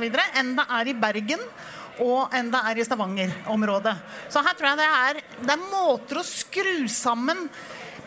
[0.00, 1.42] videre, enn det er i Bergen
[2.00, 3.96] og enn det er i Stavanger-området.
[4.32, 7.48] Så her tror jeg det er, det er måter å skru sammen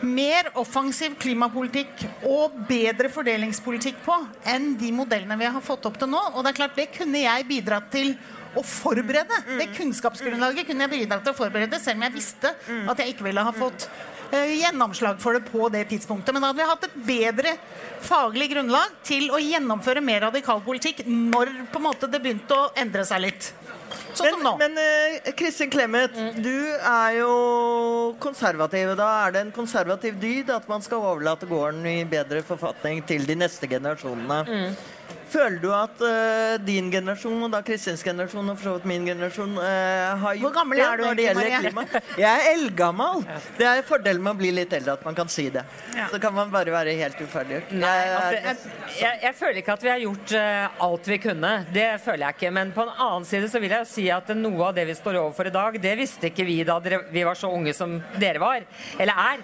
[0.06, 4.16] mer offensiv klimapolitikk og bedre fordelingspolitikk på
[4.50, 6.20] enn de modellene vi har fått opp til nå.
[6.34, 8.14] Og det er klart, det kunne jeg bidratt til
[8.54, 9.40] å forberede.
[9.58, 13.26] Det kunnskapsgrunnlaget kunne jeg bidratt til å forberede, selv om jeg visste at jeg ikke
[13.26, 13.88] ville ha fått
[14.30, 16.34] eh, gjennomslag for det på det tidspunktet.
[16.34, 17.56] Men da hadde vi hatt et bedre
[18.04, 22.70] faglig grunnlag til å gjennomføre mer radikal politikk når på en måte det begynte å
[22.78, 23.52] endre seg litt.
[24.14, 24.54] Sånn som nå.
[24.60, 27.32] Men eh, Kristin Clemet, du er jo
[28.22, 28.94] konservativ.
[28.98, 33.26] Da er det en konservativ dyd at man skal overlate gården i bedre forfatning til
[33.28, 34.74] de neste generasjonene.
[35.34, 39.06] Føler du at uh, din generasjon, og da Kristins generasjon og for så vidt min
[39.08, 41.88] generasjon, uh, har gjort Hvor gammel er du når det egentlig, gjelder Marie?
[41.88, 42.20] klima?
[42.22, 43.24] Jeg er eldgammel.
[43.58, 45.64] Det er fordelen med å bli litt eldre, at man kan si det.
[45.96, 46.06] Ja.
[46.12, 47.72] Så kan man bare være helt uferdiggjort.
[47.74, 51.52] Jeg altså, jeg, jeg, jeg føler ikke at vi har gjort uh, alt vi kunne.
[51.74, 52.52] Det føler jeg ikke.
[52.60, 55.18] Men på en annen side så vil jeg si at noe av det vi står
[55.24, 58.42] overfor i dag, det visste ikke vi da dere, vi var så unge som dere
[58.42, 58.68] var.
[59.02, 59.42] Eller er.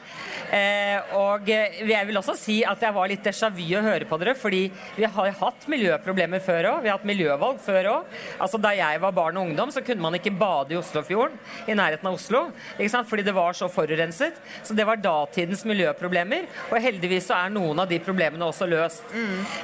[1.18, 4.34] Og jeg vil også si at jeg var litt déjà vu å høre på dere,
[4.38, 4.62] fordi
[4.96, 6.82] vi har hatt miljøproblemer før òg.
[6.84, 8.16] Vi har hatt miljøvalg før òg.
[8.40, 11.38] Altså, da jeg var barn og ungdom, så kunne man ikke bade i Oslofjorden,
[11.70, 12.42] i nærheten av Oslo,
[12.76, 13.08] ikke sant?
[13.10, 14.36] fordi det var så forurenset.
[14.66, 16.46] Så det var datidens miljøproblemer.
[16.70, 19.06] Og heldigvis så er noen av de problemene også løst.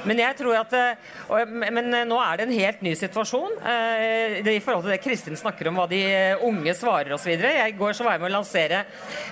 [0.07, 3.59] Men jeg tror at eh, Men eh, nå er det en helt ny situasjon.
[3.61, 6.01] eh, det, I forhold til det Kristin snakker om hva de
[6.47, 7.33] unge svarer osv.
[7.37, 8.83] I går så var jeg med å lansere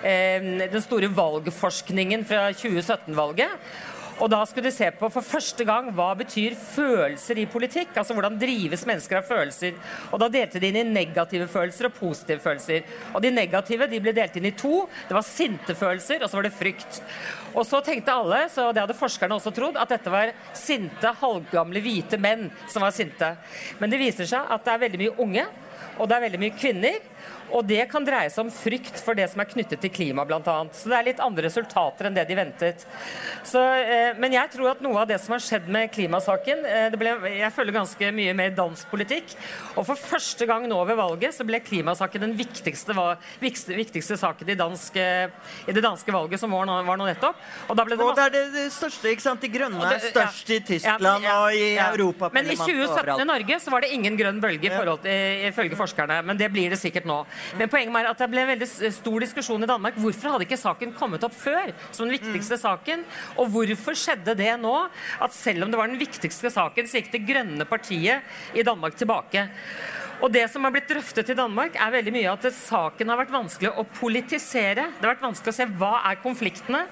[0.05, 3.93] den store valgforskningen fra 2017-valget.
[4.15, 7.91] Og da skulle de se på for første gang hva betyr følelser i politikk.
[7.99, 9.75] Altså hvordan drives mennesker av følelser.
[10.15, 12.87] Og da delte de inn i negative følelser og positive følelser.
[13.11, 14.85] Og de negative de ble delt inn i to.
[15.09, 17.01] Det var sinte følelser, og så var det frykt.
[17.55, 21.83] Og så tenkte alle, så det hadde forskerne også trodd, at dette var sinte, halvgamle,
[21.83, 23.35] hvite menn som var sinte.
[23.81, 25.45] Men det viser seg at det er veldig mye unge,
[25.97, 27.01] og det er veldig mye kvinner.
[27.53, 30.55] Og det kan dreie seg om frykt for det som er knyttet til klima, bl.a.
[30.73, 32.85] Så det er litt andre resultater enn det de ventet.
[33.45, 36.87] Så, eh, men jeg tror at noe av det som har skjedd med klimasaken eh,
[36.93, 39.35] det ble, Jeg følger ganske mye med i dansk politikk.
[39.75, 44.17] Og for første gang nå ved valget så ble klimasaken den viktigste, var, viktigste, viktigste
[44.19, 45.29] saken i, dansk, eh,
[45.69, 47.39] i det danske valget som var nå, var nå nettopp.
[47.69, 49.45] Og det Og det er det, største, ikke sant?
[49.45, 50.65] De grønne er størst i ja.
[50.73, 51.75] Tyskland Ja, og i.
[51.85, 52.31] Europa.
[52.33, 54.73] Men i 2017 i Norge så var det ingen grønn bølge,
[55.45, 56.19] ifølge forskerne.
[56.25, 57.21] Men det blir det sikkert nå.
[57.59, 59.99] Men poenget er at det ble en veldig stor diskusjon i Danmark.
[60.01, 63.05] Hvorfor hadde ikke saken kommet opp før som den viktigste saken?
[63.39, 64.75] Og hvorfor skjedde det nå?
[65.23, 68.97] At selv om det var den viktigste saken, så gikk det grønne partiet i Danmark
[68.99, 69.47] tilbake.
[70.23, 73.33] Og det som har blitt drøftet i Danmark, er veldig mye at saken har vært
[73.33, 74.87] vanskelig å politisere.
[74.95, 76.85] Det har vært vanskelig å se hva er konfliktene.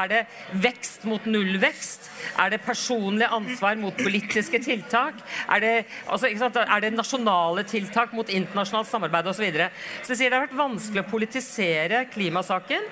[0.00, 0.22] Er det
[0.64, 2.10] vekst mot nullvekst?
[2.40, 5.20] Er det personlig ansvar mot politiske tiltak?
[5.50, 5.74] Er det,
[6.06, 9.38] altså, er det nasjonale tiltak mot internasjonalt samarbeid osv.?
[9.40, 9.70] Så, videre?
[10.04, 12.84] så det har vært vanskelig å politisere klimasaken.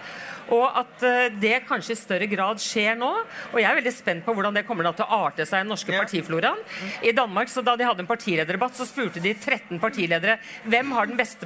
[0.55, 3.11] Og at eh, det kanskje i større grad skjer nå.
[3.53, 5.73] Og jeg er veldig spent på hvordan det kommer til å arte seg i den
[5.75, 6.63] norske partifloraen.
[7.05, 11.11] I Danmark, så Da de hadde en partilederdebatt, så spurte de 13 partiledere hvem har
[11.11, 11.45] den beste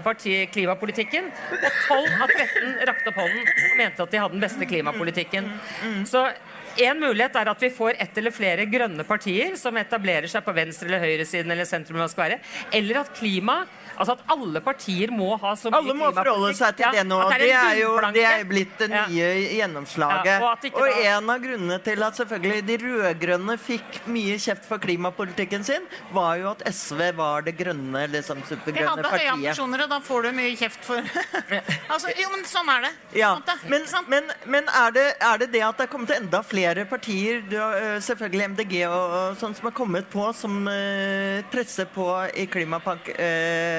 [0.53, 1.31] klimapolitikken.
[1.59, 5.51] Og 12 av 13 rakte opp hånden og mente at de hadde den beste klimapolitikken.
[6.07, 6.29] Så
[6.81, 10.55] en mulighet er at vi får ett eller flere grønne partier som etablerer seg på
[10.57, 11.99] venstre- eller høyresiden eller sentrum.
[12.01, 12.39] hva skal være.
[12.73, 13.63] Eller at klima
[13.99, 17.19] Altså at alle partier må ha så mye Alle må forholde seg til det nå.
[17.21, 19.07] at Det en er jo det er blitt det Ja.
[19.07, 19.29] nye
[19.59, 20.27] gjennomslaget.
[20.27, 24.79] Ja, og og en av grunnene til at selvfølgelig de rød-grønne fikk mye kjeft for
[24.83, 25.83] klimapolitikken sin,
[26.13, 29.33] var jo at SV var det grønne, liksom Vi supergrønne hadde høye partiet.
[29.33, 30.97] ambisjoner, og da får du mye kjeft for
[31.93, 32.93] altså, Jo, men sånn er det.
[33.21, 33.33] Ja,
[33.69, 37.43] men, men, men er, det, er det det at det er kommet enda flere partier,
[37.49, 37.57] du
[38.03, 42.47] selvfølgelig MDG og, og sånn, som har kommet på, som uh, presser på i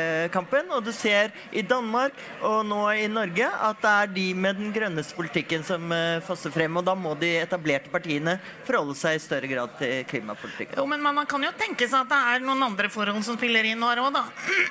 [0.04, 0.72] klimakampen?
[0.74, 4.72] og du ser i Danmark og nå i Norge at det er de med den
[4.74, 6.76] grønneste politikken som øh, fosser frem.
[6.78, 10.78] Og da må de etablerte partiene forholde seg i større grad til klimapolitikken.
[10.78, 13.66] Jo, men man, kan jo tenke seg at det er noen andre forhold som spiller
[13.70, 14.26] inn her òg, da.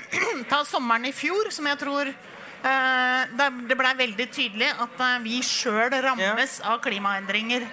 [0.53, 5.41] Ta sommeren i fjor, som jeg tror eh, Det blei veldig tydelig at eh, vi
[5.47, 7.69] sjøl rammes av klimaendringer.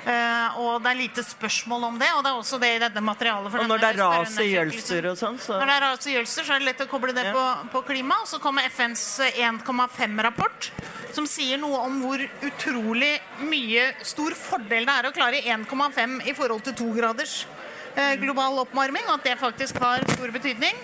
[0.00, 3.00] Eh, og det er lite spørsmål om det, og det er også det i dette
[3.04, 3.50] materialet.
[3.52, 6.06] for Og når det er ras i gjølser og sånn, så Når det er ras
[6.08, 7.32] i gjølser, så er det lett å koble det Ja.
[7.36, 7.44] på,
[7.74, 8.16] på klima.
[8.22, 10.70] Og så kommer FNs 1,5-rapport,
[11.12, 13.12] som sier noe om hvor utrolig
[13.44, 17.46] mye stor fordel det er å klare 1,5 i forhold til 2 graders
[17.96, 20.76] eh, global oppvarming, og at det faktisk har stor betydning.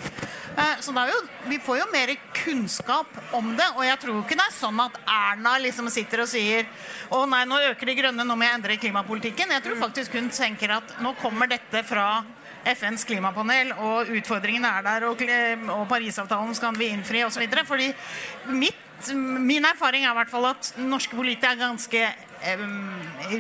[0.57, 3.67] Eh, Så jo, vi får jo mer kunnskap om det.
[3.77, 6.65] Og jeg tror ikke det er sånn at Erna liksom sitter og sier
[7.13, 9.53] å nei, nå øker de grønne, nå må jeg endre klimapolitikken.
[9.53, 12.25] Jeg tror faktisk hun tenker at nå kommer dette fra
[12.67, 15.21] FNs klimapanel, og utfordringene er der, og,
[15.77, 17.45] og Parisavtalen skal vi innfri osv.
[17.69, 17.93] Fordi
[18.57, 22.03] mitt, min erfaring er i hvert fall at norske politikere er ganske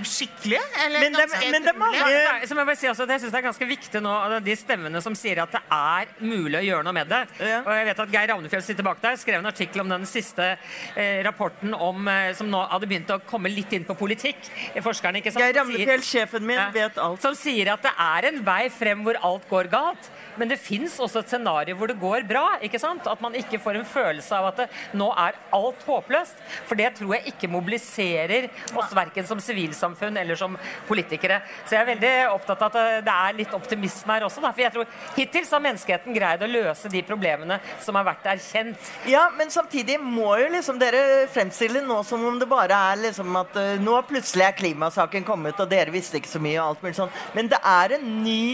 [0.06, 0.60] skikkelige.
[0.84, 2.46] Eller Men det- ganske men det er mange-.
[2.46, 4.56] Så må jeg bare si også at jeg synes Det er ganske viktig nå de
[4.56, 7.22] stemmene som sier at det er mulig å gjøre noe med det.
[7.64, 10.58] Og jeg vet at Geir Ravnefjell sitter bak der, skrev en artikkel om den siste
[10.96, 14.36] eh, rapporten om, eh, som nå hadde begynt å komme litt inn på politikk.
[14.82, 15.44] Forskerne, ikke sant?
[15.44, 17.20] Geir Ravnefjell, sjefen min, vet alt.
[17.22, 20.10] Som sier at det er en vei frem hvor alt går galt.
[20.40, 22.44] Men det fins også et scenario hvor det går bra.
[22.64, 23.06] ikke sant?
[23.08, 24.68] At man ikke får en følelse av at det,
[24.98, 26.40] nå er alt håpløst.
[26.68, 30.56] For det tror jeg ikke mobiliserer oss verken som sivilsamfunn eller som
[30.88, 31.40] politikere.
[31.64, 34.44] Så jeg er veldig opptatt av at det er litt optimisme her også.
[34.44, 34.52] Da.
[34.52, 38.92] For jeg tror Hittil har menneskeheten greid å løse de problemene som har vært erkjent.
[39.10, 43.40] Ja, men samtidig må jo liksom dere fremstille nå som om det bare er liksom
[43.40, 46.84] at uh, nå plutselig er klimasaken kommet, og dere visste ikke så mye og alt
[46.84, 47.18] mulig sånn.
[47.36, 48.46] Men det er en ny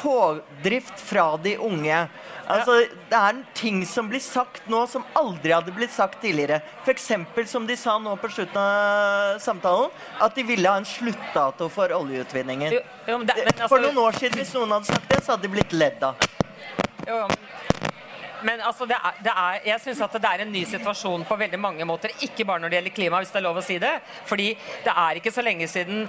[0.00, 2.08] pådrift fra de unge.
[2.50, 2.80] Altså,
[3.10, 6.60] Det er ting som blir sagt nå som aldri hadde blitt sagt tidligere.
[6.84, 7.10] F.eks.
[7.50, 9.90] som de sa nå på slutten av samtalen,
[10.20, 12.72] at de ville ha en sluttdato for oljeutvinningen.
[12.72, 15.22] Jo, jo, men det- men altså- For noen år siden, hvis noen hadde sagt det,
[15.22, 16.16] så hadde de blitt ledd av.
[17.06, 17.38] Jo, jo, men-
[18.42, 21.36] Men altså, det er, det er, jeg syns at det er en ny situasjon på
[21.36, 22.08] veldig mange måter.
[22.22, 24.00] Ikke bare når det gjelder klima, hvis det er lov å si det.
[24.24, 26.08] Fordi det er ikke så lenge siden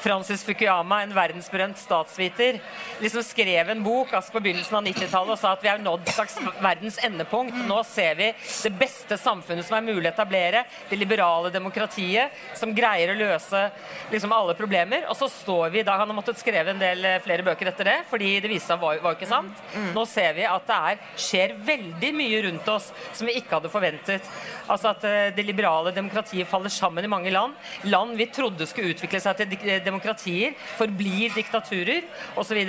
[0.00, 2.58] Francis Fukuyama, en verdensberømt statsviter,
[3.02, 6.08] liksom skrev en bok altså på begynnelsen av 90-tallet og sa at vi har nådd
[6.14, 7.56] slags verdens endepunkt.
[7.68, 10.64] Nå ser vi det beste samfunnet som er mulig å etablere.
[10.88, 13.66] Det liberale demokratiet som greier å løse
[14.12, 15.04] liksom alle problemer.
[15.10, 17.90] Og så står vi da Han har måttet skrive en del eh, flere bøker etter
[17.90, 19.60] det, fordi det viste seg var, var ikke sant.
[19.94, 23.72] Nå ser vi at det er, skjer veldig mye rundt oss som vi ikke hadde
[23.72, 24.28] forventet.
[24.70, 27.56] Altså at eh, det liberale demokratiet faller sammen i mange land.
[27.90, 32.06] Land vi trodde skulle utvikle seg til dik eh, demokratier, forblir diktaturer
[32.40, 32.60] osv.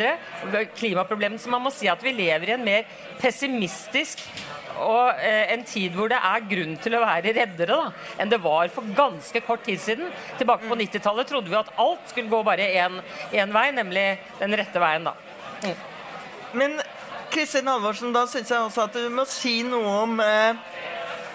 [0.76, 1.42] Klimaproblemene.
[1.42, 2.90] Så man må si at vi lever i en mer
[3.22, 4.26] pessimistisk
[4.82, 7.90] og eh, en tid hvor det er grunn til å være reddere da,
[8.22, 10.10] enn det var for ganske kort tid siden.
[10.40, 14.08] Tilbake på 90-tallet trodde vi at alt skulle gå bare én vei, nemlig
[14.40, 15.10] den rette veien.
[15.10, 15.16] da.
[15.62, 15.76] Mm.
[16.58, 16.82] Men
[17.32, 20.58] Kristin Halvorsen, da syns jeg også at du må si noe om eh,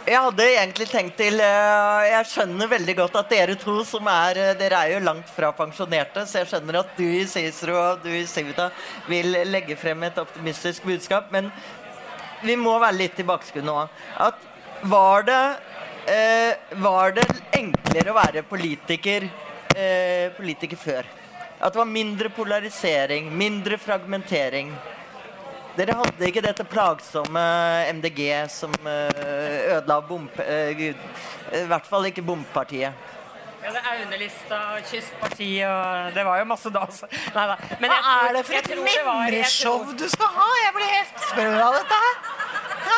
[0.07, 4.39] Jeg hadde egentlig tenkt til eh, Jeg skjønner veldig godt at dere to som er
[4.39, 8.05] eh, Dere er jo langt fra pensjonerte, så jeg skjønner at du i Cicero og
[8.05, 8.69] du i Civita
[9.11, 11.33] vil legge frem et optimistisk budskap.
[11.35, 11.51] Men
[12.47, 13.89] vi må være litt tilbakeskuende nå.
[14.29, 14.47] At
[14.87, 15.43] var det
[16.15, 16.55] eh,
[16.87, 17.27] Var det
[17.59, 19.27] enklere å være politiker,
[19.75, 21.15] eh, politiker før?
[21.59, 24.71] At det var mindre polarisering, mindre fragmentering.
[25.77, 27.43] Dere hadde ikke dette plagsomme
[27.99, 28.22] MDG
[28.53, 30.39] som eh, ødela bomp...
[30.41, 31.03] eh, gud,
[31.53, 32.97] I hvert fall ikke bompartiet.
[33.66, 36.85] Ja, det er Aunelista, Kystpartiet og Det var jo masse da.
[36.87, 37.09] altså.
[37.35, 37.57] Nei da.
[37.83, 40.49] Men Hva er det for et minneshow du skal ha?
[40.62, 42.20] Jeg blir helt sprø av dette her.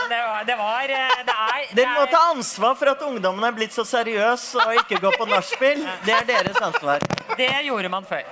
[0.08, 3.48] Det var, det var eh, Det er, det Dere må ta ansvar for at ungdommen
[3.48, 5.82] er blitt så seriøs og ikke går på nachspiel.
[6.04, 7.02] Det er deres ansvar.
[7.40, 8.28] Det gjorde man før.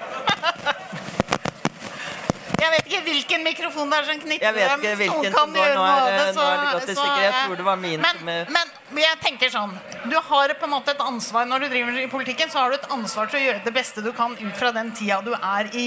[2.66, 4.80] Jeg vet ikke hvilken mikrofon det er som knytter Jeg vet dem.
[4.80, 5.74] ikke Noen hvilken som går.
[5.76, 7.38] Nå er, det, så, nå er det gått i sikkerhet.
[7.46, 8.50] tror det var min men, som er...
[8.50, 9.74] men jeg tenker sånn
[10.10, 12.78] Du har på en måte et ansvar Når du driver i politikken, så har du
[12.80, 15.70] et ansvar til å gjøre det beste du kan ut fra den tida du er
[15.76, 15.86] i.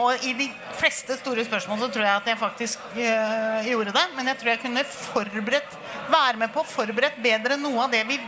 [0.00, 0.48] Og i de
[0.78, 4.04] fleste store spørsmål så tror jeg at jeg faktisk øh, gjorde det.
[4.16, 5.76] Men jeg tror jeg kunne forberedt
[6.12, 8.20] være med på å forberedt bedre noe av det vi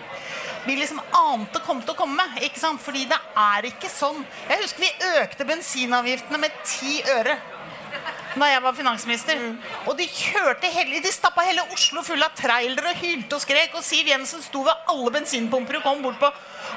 [0.65, 2.25] vi liksom ante kom til å komme.
[2.41, 2.81] ikke sant?
[2.81, 4.23] Fordi det er ikke sånn.
[4.49, 7.37] Jeg husker vi økte bensinavgiftene med ti øre
[8.35, 9.43] da jeg var finansminister.
[9.89, 13.77] Og de kjørte hele, de stappa hele Oslo full av trailere og hylte og skrek.
[13.79, 16.31] Og Siv Jensen sto ved alle bensinpumper og kom bort på.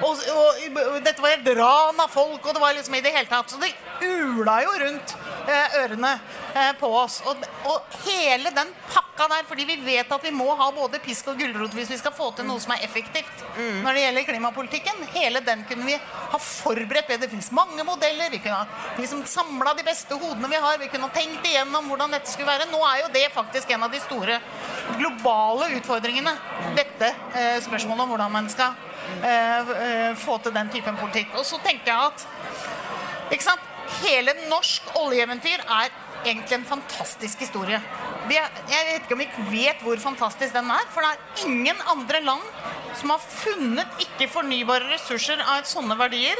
[0.06, 3.14] Og, og, og dette var et ran av folk, og det var liksom i det
[3.16, 3.50] hele tatt.
[3.50, 5.16] Så det ula jo rundt
[5.48, 6.14] eh, ørene
[6.54, 7.22] eh, på oss.
[7.30, 11.32] Og, og hele den pakka der, fordi vi vet at vi må ha både pisk
[11.32, 15.00] og gulrot hvis vi skal få til noe som er effektivt når det gjelder klimapolitikken.
[15.16, 17.26] Hele den kunne vi ha forberedt bedre.
[17.26, 18.30] Det finnes mange modeller.
[18.34, 20.78] Vi kunne ha liksom samla de beste hodene vi har.
[20.82, 22.70] Vi kunne ha tenkt igjennom hvordan dette skulle være.
[22.72, 24.40] Nå er jo det faktisk en av de store
[24.98, 26.34] globale utfordringene.
[26.78, 28.76] Dette eh, spørsmålet om hvordan man skal
[29.22, 31.36] eh, eh, få til den typen politikk.
[31.40, 33.64] Og så tenker jeg at ikke sant?
[34.02, 35.94] Hele norsk oljeeventyr er
[36.26, 37.80] egentlig en fantastisk historie.
[38.28, 41.80] Er, jeg vet ikke om vi vet hvor fantastisk den er, for det er ingen
[41.88, 42.44] andre land
[42.98, 46.40] som har funnet ikke-fornybare ressurser av sånne verdier,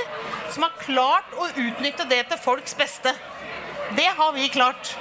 [0.54, 3.14] som har klart å utnytte det til folks beste.
[3.96, 4.98] Det har vi klart.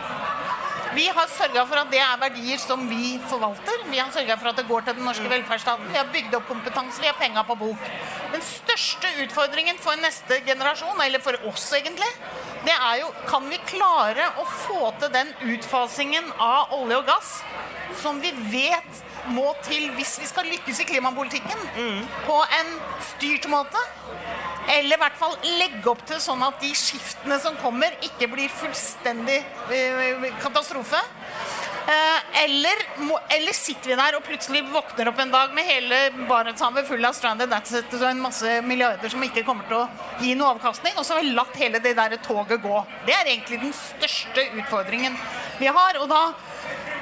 [0.94, 3.82] Vi har sørga for at det er verdier som vi forvalter.
[3.90, 5.90] Vi har sørga for at det går til den norske velferdsstaten.
[5.90, 7.90] Vi har bygd opp kompetanse, vi har penga på bok.
[8.32, 12.08] Den største utfordringen for neste generasjon, eller for oss egentlig,
[12.64, 17.36] det er jo kan vi klare å få til den utfasingen av olje og gass
[18.00, 19.04] som vi vet
[19.36, 21.68] må til hvis vi skal lykkes i klimapolitikken
[22.26, 22.74] på en
[23.12, 23.84] styrt måte.
[24.66, 28.50] Eller i hvert fall legge opp til sånn at de skiftene som kommer, ikke blir
[28.50, 29.38] fullstendig
[29.70, 31.00] eh, katastrofe.
[31.86, 32.80] Eh, eller,
[33.30, 37.14] eller sitter vi der og plutselig våkner opp en dag med hele Barentshavet full av
[37.14, 41.06] stranded assets og en masse milliarder som ikke kommer til å gi noe avkastning, og
[41.06, 42.82] så har vi latt hele det der toget gå.
[43.06, 45.14] Det er egentlig den største utfordringen
[45.60, 46.02] vi har.
[46.02, 46.24] og da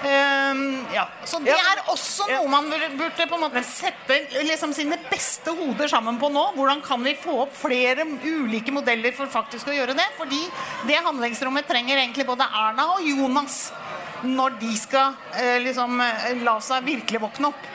[0.04, 1.04] Ehm, ja.
[1.24, 5.88] Så det er også noe man burde, på en måte sette liksom, sine beste hoder
[5.90, 6.44] sammen på nå.
[6.58, 10.06] Hvordan kan vi få opp flere ulike modeller for faktisk å gjøre det?
[10.18, 10.42] Fordi
[10.90, 13.68] det handlingsrommet trenger egentlig både Erna og Jonas
[14.24, 17.70] når de skal eh, liksom, eh, la seg virkelig våkne opp.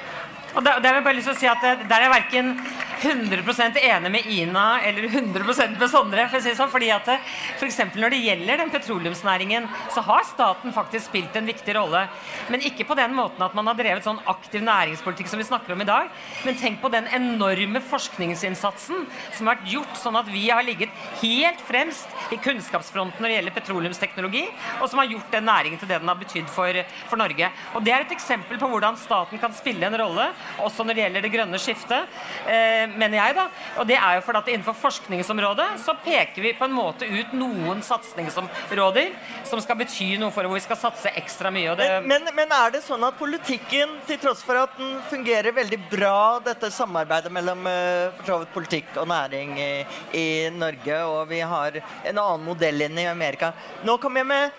[0.56, 2.56] Og der, der, vil jeg bare lyst til å si at eh, der er verken
[3.02, 6.28] 100% enig med Ina eller 100 med Sondre.
[6.30, 7.08] For å si sånn, fordi at
[7.60, 12.08] for Når det gjelder den petroleumsnæringen, så har staten faktisk spilt en viktig rolle.
[12.50, 15.74] Men ikke på den måten at man har drevet sånn aktiv næringspolitikk som vi snakker
[15.74, 16.10] om i dag.
[16.46, 20.94] Men tenk på den enorme forskningsinnsatsen som har vært gjort, sånn at vi har ligget
[21.22, 24.46] helt fremst i kunnskapsfronten når det gjelder petroleumsteknologi,
[24.80, 27.52] og som har gjort den næringen til det den har betydd for, for Norge.
[27.76, 30.30] Og Det er et eksempel på hvordan staten kan spille en rolle
[30.66, 32.20] også når det gjelder det grønne skiftet,
[32.50, 33.36] eh, mener jeg.
[33.38, 33.48] da.
[33.82, 37.34] Og det er jo fordi at Innenfor forskningsområdet så peker vi på en måte ut
[37.38, 39.12] noen satsingsområder
[39.48, 41.76] som skal bety noe for hvor vi skal satse ekstra mye.
[41.78, 41.90] Det...
[42.06, 45.80] Men, men, men, er det sånn at politikken, til tross for at den fungerer veldig
[45.92, 49.72] bra, dette samarbeidet mellom uh, politikk og næring i,
[50.18, 53.52] i, Norge, og vi har en annen modell inn i Amerika
[53.86, 54.52] Nå kom jeg med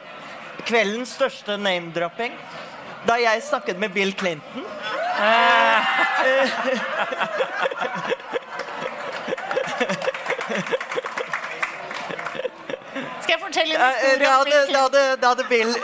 [0.68, 2.34] kveldens største name-dropping.
[3.08, 4.64] Da jeg snakket med Bill Clinton
[5.16, 6.50] Skal
[13.50, 14.18] fortelle en historie?
[14.24, 15.74] Da hadde, da hadde, da hadde Bill,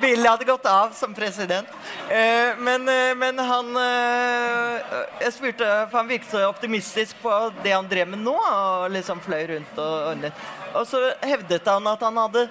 [0.00, 1.68] Bill, hadde gått av som president.
[2.10, 7.74] Eh, men, eh, men han eh, Jeg spurte, for han virket så optimistisk på det
[7.74, 8.36] han drev med nå.
[8.38, 10.48] Og liksom fløy rundt og ordnet.
[10.76, 12.48] Og så hevdet han at han hadde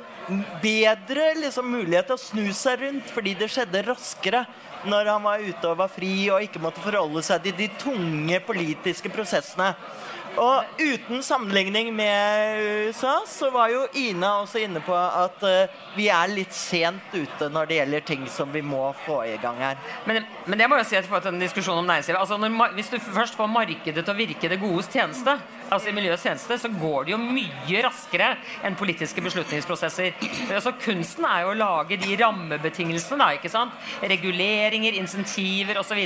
[0.61, 4.43] bedre liksom, mulighet til å snu seg rundt fordi det skjedde raskere
[4.87, 8.39] når han var ute og var fri og ikke måtte forholde seg til de tunge
[8.45, 9.71] politiske prosessene.
[10.37, 16.07] Og uten sammenligning med USA, så var jo Ina også inne på at uh, vi
[16.13, 19.79] er litt sent ute når det gjelder ting som vi må få i gang her.
[20.05, 22.21] Men, men det må jeg si at en diskusjon om næringslivet.
[22.21, 25.39] Altså når, hvis du først får markedet til å virke det godes tjeneste,
[25.69, 28.29] altså i miljøets tjeneste, så går det jo mye raskere
[28.65, 30.15] enn politiske beslutningsprosesser.
[30.47, 33.75] Altså Kunsten er jo å lage de rammebetingelsene, da, ikke sant?
[34.07, 36.01] reguleringer, insentiver osv.,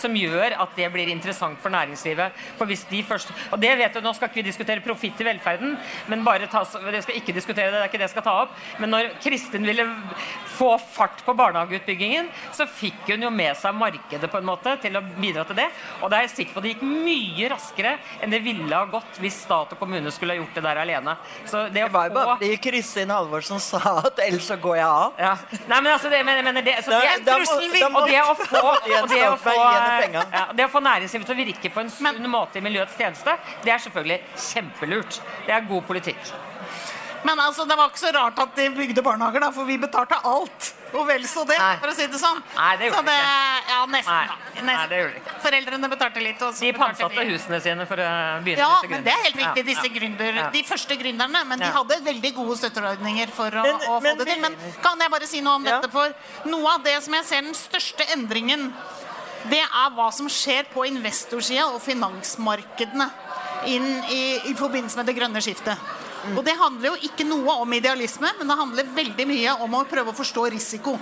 [0.00, 2.38] som gjør at det blir interessant for næringslivet.
[2.58, 5.26] For hvis de først, og det vet du, Nå skal ikke vi diskutere profitt i
[5.28, 5.76] velferden,
[6.10, 8.34] men bare ta, det skal ikke diskutere det, det er ikke det jeg skal ta
[8.42, 8.56] opp.
[8.82, 9.86] Men når Kristin ville
[10.56, 14.98] få fart på barnehageutbyggingen, så fikk hun jo med seg markedet på en måte til
[14.98, 15.68] å bidra til det.
[16.00, 18.90] Og da er jeg sikker på at det gikk mye raskere enn det ville ha
[18.92, 21.16] gått hvis stat og kommune skulle ha gjort det der alene.
[21.44, 25.18] Så det, det var jo bare Kristin Halvorsen sa at ellers så går jeg av.
[25.24, 25.34] Ja.
[25.66, 27.88] Nei, men altså, det, men, men det, så det, er en trussel.
[27.88, 28.62] og det å få,
[29.00, 32.30] og det å få, ja, det å få næringslivet til å virke på en sunn
[32.30, 33.36] måte i miljøets tjeneste,
[33.66, 34.22] det er selvfølgelig
[34.52, 35.20] kjempelurt.
[35.46, 36.34] Det er god politikk.
[37.24, 40.16] Men altså, det var ikke så rart at de bygde barnehager, da, for vi betalte
[40.26, 40.72] alt.
[40.92, 41.76] Og vel så det, Nei.
[41.80, 42.40] for å si det sånn.
[42.56, 43.68] Nei, det gjorde det, ikke.
[43.72, 44.12] Ja, nesten.
[44.12, 44.26] Nei.
[44.58, 44.64] da.
[44.66, 45.36] Nei, det gjorde ikke.
[45.44, 46.42] Foreldrene betalte litt.
[46.42, 48.08] Og så De pantsatte husene sine for å
[48.44, 49.54] begynne Ja, disse men det er helt gründerne.
[49.54, 49.64] riktig.
[49.70, 50.48] Disse Ja, gründer, ja.
[50.50, 51.44] De første gründerne.
[51.48, 54.40] Men de hadde veldig gode støtteordninger for å, Men- å få men det til.
[54.42, 55.80] Men kan jeg bare si noe om Ja.
[55.80, 55.90] dette?
[55.92, 56.12] For
[56.50, 58.72] noe av det som jeg ser den største endringen,
[59.48, 63.10] det er hva som skjer på investorsida og finansmarkedene
[63.66, 65.78] inn i, i forbindelse med det grønne skiftet.
[66.36, 69.86] Og det handler jo ikke noe om idealisme, men det handler veldig mye om å
[69.90, 70.96] prøve å forstå risiko.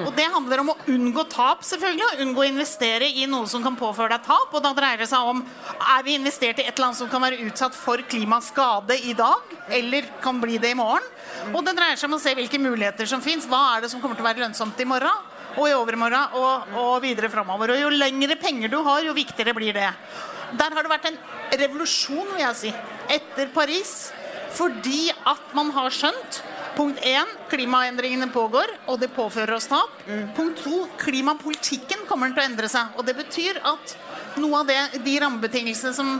[0.00, 3.64] Og det handler om å unngå tap, selvfølgelig, og unngå å investere i noe som
[3.64, 4.54] kan påføre deg tap.
[4.56, 7.24] Og da dreier det seg om er vi investert i et eller annet som kan
[7.24, 11.04] være utsatt for klimaskade i dag, eller kan bli det i morgen.
[11.52, 13.48] Og det dreier seg om å se hvilke muligheter som fins.
[13.50, 15.28] Hva er det som kommer til å være lønnsomt i morgen?
[15.52, 17.74] Og i overmorgen og, og videre framover.
[17.74, 19.90] Og jo lengre penger du har, jo viktigere blir det.
[20.56, 21.20] Der har det vært en
[21.60, 22.72] revolusjon, vil jeg si,
[23.12, 24.12] etter Paris.
[24.52, 26.42] Fordi at man har skjønt
[26.72, 27.32] Punkt 1.
[27.52, 29.92] Klimaendringene pågår, og det påfører oss tap.
[30.36, 30.78] Punkt 2.
[31.02, 32.94] Klimapolitikken kommer til å endre seg.
[32.96, 33.92] Og det betyr at
[34.40, 36.14] noe av det, de rammebetingelsene som,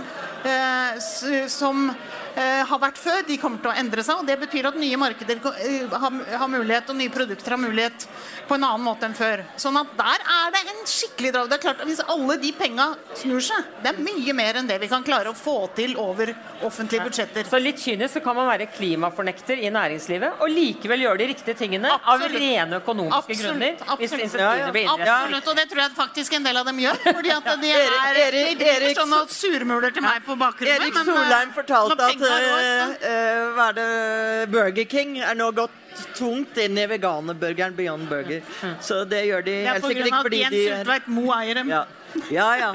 [1.49, 1.88] som
[2.36, 4.20] eh, har vært før, de kommer til å endre seg.
[4.22, 8.07] og Det betyr at nye markeder eh, har, mulighet, og nye produkter har mulighet
[8.49, 9.45] på en annen måte enn før.
[9.61, 11.51] Sånn at der er det en skikkelig drag.
[11.53, 12.88] Det er klart at Hvis alle de penga
[13.18, 16.32] snur seg, det er mye mer enn det vi kan klare å få til over
[16.66, 17.47] offentlige budsjetter.
[17.49, 21.57] Så litt kynisk så kan man være klimafornekter i næringslivet og likevel gjøre de riktige
[21.59, 22.34] tingene Absolutt.
[22.34, 23.99] av rene økonomiske Absolutt, grunner.
[24.03, 24.40] Hvis absolutt.
[24.43, 24.70] ja.
[24.74, 24.90] blir.
[24.93, 27.01] Absolutt, og det tror jeg faktisk en del av dem gjør.
[27.07, 30.80] Fordi at de Erik- er Erik- de Erik- sånn og surmuler til meg på bakrommet.
[30.80, 35.34] Erik men, eh, Solheim fortalte at går, så- eh, eh, er det, Burger King er
[35.34, 35.70] nå gått
[36.16, 38.40] tungt inn i veganerburgeren Beyond Burger.
[38.80, 40.18] Så det gjør de Det er helt på sikkert Det ikke pga.
[40.18, 41.68] at fordi Jens de er Utveit Moe eier dem.
[41.68, 41.84] ja.
[42.30, 42.70] Ja, ja.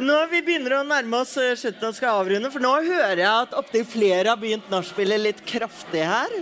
[0.00, 3.30] Når vi begynner å nærme oss eh, slutten og skal avrunde, for nå hører jeg
[3.46, 6.32] at opptil flere har begynt nachspielet litt kraftig her.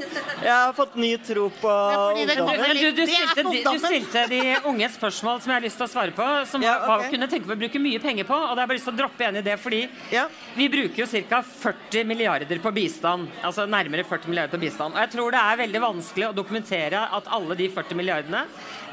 [0.42, 1.74] Jeg har fått ny tro på
[2.18, 2.60] ungdommen.
[2.64, 5.86] Men du, du, stilte, de, du stilte de unge spørsmål som jeg har lyst til
[5.86, 6.28] å svare på.
[6.50, 7.06] Som Ja, okay.
[7.06, 7.14] ok.
[7.14, 8.38] kunne tenke på å bruke mye penger på.
[8.40, 9.82] Og jeg har bare lyst til å droppe en idé, fordi
[10.14, 10.26] Ja.
[10.58, 11.42] vi bruker jo ca.
[11.44, 13.30] 40 milliarder på bistand.
[13.46, 14.94] Altså nærmere 40 milliarder på bistand.
[14.94, 18.44] Og jeg tror det er veldig vanskelig å dokumentere at alle de 40 milliardene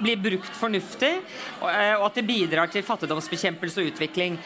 [0.02, 1.14] blir brukt fornuftig,
[1.62, 4.40] og, eh, at det bidrar til fattigdomsbekjempelse og utvikling.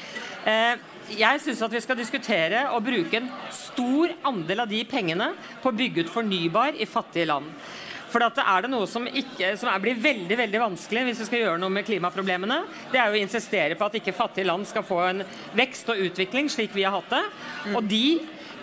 [0.45, 0.75] Eh,
[1.05, 5.69] Jeg syns at vi skal diskutere og bruke en stor andel av de pengene på
[5.69, 7.45] å bygge ut fornybar i fattige land.
[8.09, 11.27] For at er det noe som, ikke, som er, blir veldig veldig vanskelig hvis vi
[11.27, 14.85] skal gjøre noe med klimaproblemene, det er å insistere på at ikke fattige land skal
[14.87, 15.21] få en
[15.53, 17.23] vekst og utvikling slik vi har hatt det.
[17.75, 18.05] Og de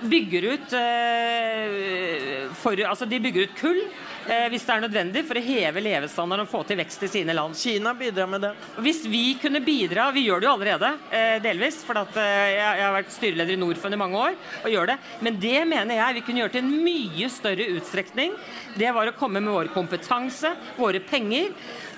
[0.03, 3.82] bygger ut eh, for, altså de bygger ut kull
[4.29, 7.35] eh, hvis det er nødvendig for å heve levestandarden og få til vekst i sine
[7.37, 7.57] land.
[7.59, 8.53] Kina bidrar med det.
[8.85, 11.83] Hvis vi kunne bidra Vi gjør det jo allerede, eh, delvis.
[11.87, 14.99] For at, eh, jeg, har vært styreleder i Norfund i mange år og gjør det.
[15.20, 18.37] Men det mener jeg vi kunne gjøre til en mye større utstrekning.
[18.77, 21.53] Det var å komme med vår kompetanse, våre penger.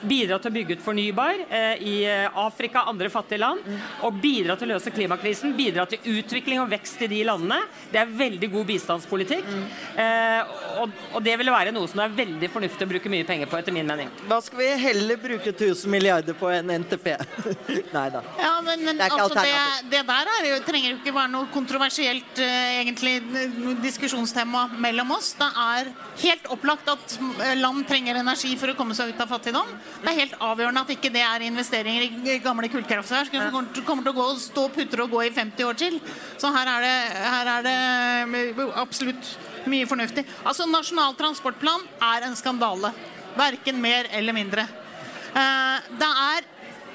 [0.04, 3.64] Bidra til å bygge ut fornybar eh, i eh, Afrika og andre fattige land.
[4.04, 5.54] Og bidra til å løse klimakrisen.
[5.56, 7.62] Bidra til utvikling og vekst i de landene.
[7.92, 9.48] Det er veldig god bistandspolitikk.
[10.00, 13.26] Eh, og, og det ville være noe som det er veldig fornuftig å bruke mye
[13.28, 14.10] penger på, etter min mening.
[14.28, 17.10] Hva skal vi heller bruke 1000 milliarder på enn NTP?
[17.96, 18.22] Nei da.
[18.40, 19.90] Ja, men, men Det er ikke altså, det, alternativ.
[19.94, 23.14] det der er jo, trenger jo ikke være noe kontroversielt uh, egentlig
[23.84, 25.32] diskusjonstema mellom oss.
[25.38, 25.90] Det er
[26.24, 29.70] helt opplagt at eh, land trenger energi for å komme seg ut av fattigdom.
[30.04, 33.84] Det er helt avgjørende at ikke det er investeringer i gamle kullkraftverk som kommer til-
[33.88, 35.98] kommer til å gå stå putter og gå i 50 år til.
[36.40, 36.94] Så her er det,
[37.34, 37.76] her er det
[38.54, 39.34] eh, absolutt
[39.70, 40.26] mye fornuftig.
[40.44, 42.92] Altså, Nasjonal transportplan er en skandale.
[43.36, 44.68] Verken mer eller mindre.
[45.34, 46.46] Eh, Det er,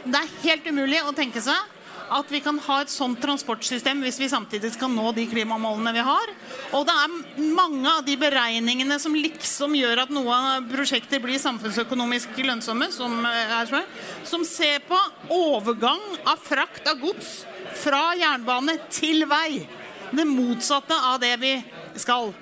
[0.05, 1.78] det er helt umulig å tenke seg
[2.09, 6.05] at vi kan ha et sånt transportsystem hvis vi samtidig skal nå de klimamålene vi
[6.05, 6.32] har.
[6.74, 12.39] Og det er mange av de beregningene som liksom gjør at noen prosjekter blir samfunnsøkonomisk
[12.41, 13.86] lønnsomme, som, eh, er
[14.24, 14.97] som ser på
[15.30, 17.45] overgang av frakt av gods
[17.76, 19.67] fra jernbane til vei.
[20.11, 21.63] Det motsatte av det vi
[21.95, 22.34] skal.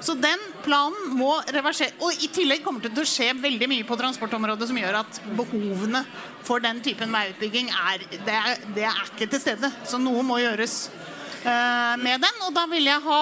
[0.00, 1.92] Så den planen må reversere.
[2.00, 5.20] Og i tillegg kommer det til å skje veldig mye på transportområdet som gjør at
[5.36, 6.02] behovene
[6.46, 9.72] for den typen veiutbygging er det, er det er ikke til stede.
[9.84, 10.86] Så noe må gjøres
[11.44, 12.42] uh, med den.
[12.46, 13.20] Og da vil jeg ha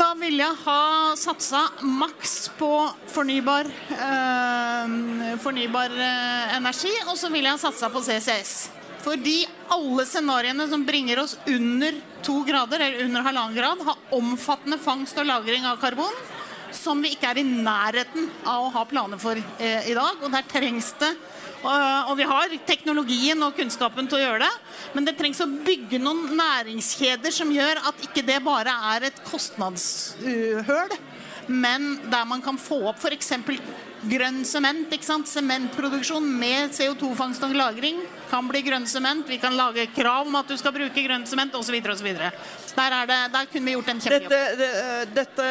[0.00, 2.70] da vil jeg ha satsa maks på
[3.12, 4.94] fornybar, eh,
[5.44, 8.79] fornybar eh, energi, og så vil jeg ha satsa på CCS.
[9.00, 9.38] Fordi
[9.72, 11.96] alle scenarioene som bringer oss under
[12.26, 16.20] to grader, eller under halvannen grad, har omfattende fangst og lagring av karbon
[16.74, 20.20] som vi ikke er i nærheten av å ha planer for eh, i dag.
[20.22, 21.10] Og der trengs det
[21.60, 24.52] og, og vi har teknologien og kunnskapen til å gjøre det,
[24.96, 29.20] men det trengs å bygge noen næringskjeder som gjør at ikke det bare er et
[29.26, 30.94] kostnadshøl,
[31.50, 33.34] men der man kan få opp f.eks.
[34.08, 34.96] grønn sement.
[35.28, 39.26] Sementproduksjon med CO2-fangst og -lagring kan bli grønn sement.
[39.28, 41.76] Vi kan lage krav om at du skal bruke grønn sement osv.
[41.82, 44.30] Der, er det- der kunne vi gjort en kjempejobb.
[44.30, 45.46] Dette, det, dette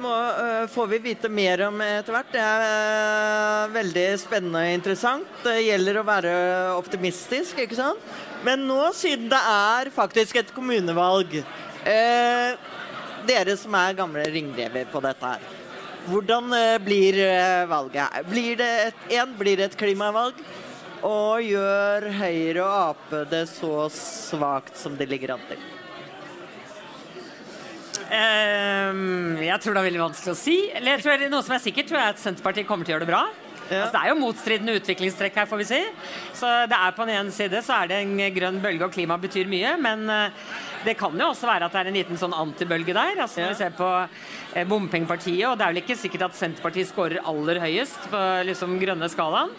[0.00, 2.32] må, øh, får vi vite mer om etter hvert.
[2.32, 5.26] Det er veldig spennende og interessant.
[5.42, 6.32] Det gjelder å være
[6.78, 7.98] optimistisk, ikke sant?
[8.44, 11.38] Men nå, siden det er faktisk et kommunevalg
[11.84, 12.56] eh,
[13.24, 15.40] Dere som er gamle ringrever på dette her.
[16.10, 18.18] Hvordan eh, blir eh, valget?
[18.28, 20.36] Blir det et, en, blir det et klimavalg?
[21.04, 25.70] Og gjør Høyre og Ap det så svakt som det ligger an til?
[28.04, 30.58] Um, jeg tror det er veldig vanskelig å si.
[30.72, 33.08] Eller jeg tror, noe som er sikkert, tror jeg at Senterpartiet kommer til å gjøre
[33.08, 33.24] det bra.
[33.64, 35.80] Altså, det er jo motstridende utviklingstrekk her, får vi si.
[36.36, 39.16] Så det er På den ene side så er det en grønn bølge, og klima
[39.20, 39.72] betyr mye.
[39.80, 40.44] Men eh,
[40.84, 43.16] det kan jo også være at det er en liten sånn antibølge der.
[43.24, 46.92] Altså Når vi ser på eh, bompengepartiet, og det er vel ikke sikkert at Senterpartiet
[46.92, 49.52] scorer aller høyest på liksom grønne skalaen.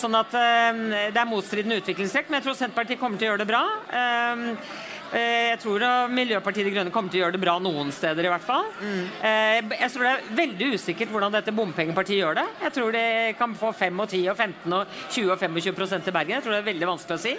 [0.00, 3.44] Sånn at eh, det er motstridende utviklingstrekk, men jeg tror Senterpartiet kommer til å gjøre
[3.44, 3.64] det bra.
[3.92, 7.92] Eh, Eh, Jeg tror at Miljøpartiet De Grønne kommer til å gjøre det bra noen
[7.92, 8.64] steder, i hvert fall.
[8.80, 9.02] Mm.
[9.20, 12.46] Jeg tror det er veldig usikkert hvordan dette bompengepartiet gjør det.
[12.62, 16.08] Jeg tror det kan få 5 og 10 og 15 og 20 og 25 prosent
[16.08, 16.38] i Bergen.
[16.38, 17.34] Jeg tror det er veldig vanskelig å si.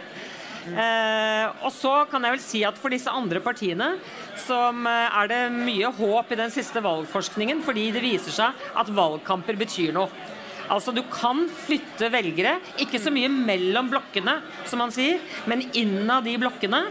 [0.64, 3.90] Eh, og så kan jeg vel si at for disse andre partiene
[4.40, 9.58] som er det mye håp i den siste valgforskningen, fordi det viser seg at valgkamper
[9.60, 10.14] betyr noe.
[10.72, 14.40] Altså Du kan flytte velgere, ikke så mye mellom blokkene,
[14.70, 16.86] som man sier, men innad de blokkene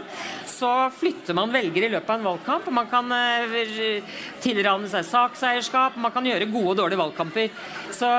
[0.53, 2.67] så flytter man velgere i løpet av en valgkamp.
[2.69, 4.13] og Man kan eh,
[4.43, 7.49] tilrane seg sakseierskap, man kan gjøre gode og dårlige valgkamper.
[7.93, 8.09] Så,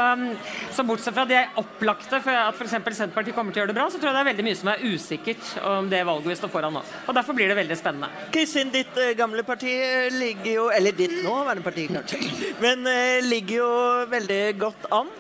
[0.75, 2.77] så bortsett fra det opplagte for at f.eks.
[2.95, 4.73] Senterpartiet kommer til å gjøre det bra, så tror jeg det er veldig mye som
[4.75, 6.85] er usikkert om det valget vi står foran nå.
[7.09, 8.29] Og Derfor blir det veldig spennende.
[8.35, 12.21] Kristin, ditt eh, gamle parti eh, ligger jo Eller ditt nåværende parti, kanskje.
[12.61, 12.85] Men
[13.25, 13.71] ligger jo
[14.11, 15.13] veldig godt an.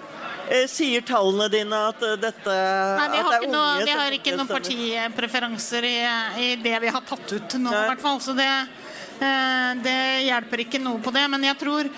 [0.51, 2.55] Eh, sier tallene dine at eh, dette
[2.99, 5.95] Nei, vi har det ikke, noe, unge vi har ikke noen partipreferanser i,
[6.41, 8.21] i det vi har tatt ut nå, i hvert fall.
[8.21, 8.51] Så det,
[9.25, 11.25] eh, det hjelper ikke noe på det.
[11.33, 11.89] Men jeg tror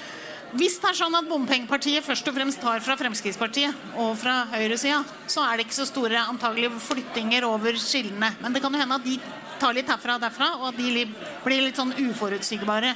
[0.56, 5.02] hvis det er sånn at bompengepartiet først og fremst tar fra Fremskrittspartiet og fra høyresida,
[5.28, 8.30] så er det ikke så store antagelig flyttinger over skillene.
[8.40, 9.18] Men det kan jo hende at de
[9.58, 11.04] tar litt herfra og derfra, og at de
[11.44, 12.94] blir litt sånn uforutsigbare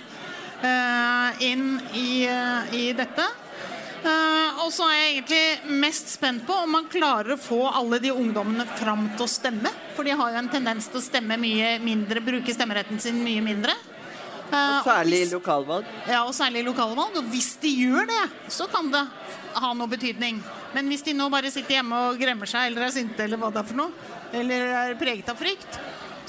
[1.40, 2.10] inn i,
[2.76, 3.24] i dette.
[4.00, 7.98] Eh, og så er jeg egentlig mest spent på om man klarer å få alle
[8.00, 9.72] de ungdommene fram til å stemme.
[9.96, 13.42] For de har jo en tendens til å stemme mye mindre, bruke stemmeretten sin mye
[13.44, 13.74] mindre.
[14.50, 15.84] Eh, Og Særlig i lokalvalg.
[16.08, 17.20] ja, og særlig i lokalvalg.
[17.20, 19.04] Og hvis de gjør det, så kan det
[19.60, 20.40] ha noe betydning.
[20.74, 23.52] Men hvis de nå bare sitter hjemme og gremmer seg, eller er sinte, eller hva
[23.52, 23.92] det er for noe,
[24.32, 25.78] eller er preget av frykt,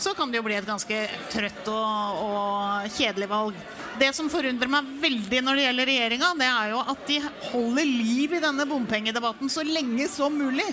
[0.02, 0.98] så kan det jo bli et ganske
[1.32, 3.58] trøtt og, og kjedelig valg.
[4.02, 7.18] Det som forundrer meg veldig når det gjelder regjeringa, det er jo at de
[7.52, 10.68] holder liv i denne bompengedebatten så lenge som mulig.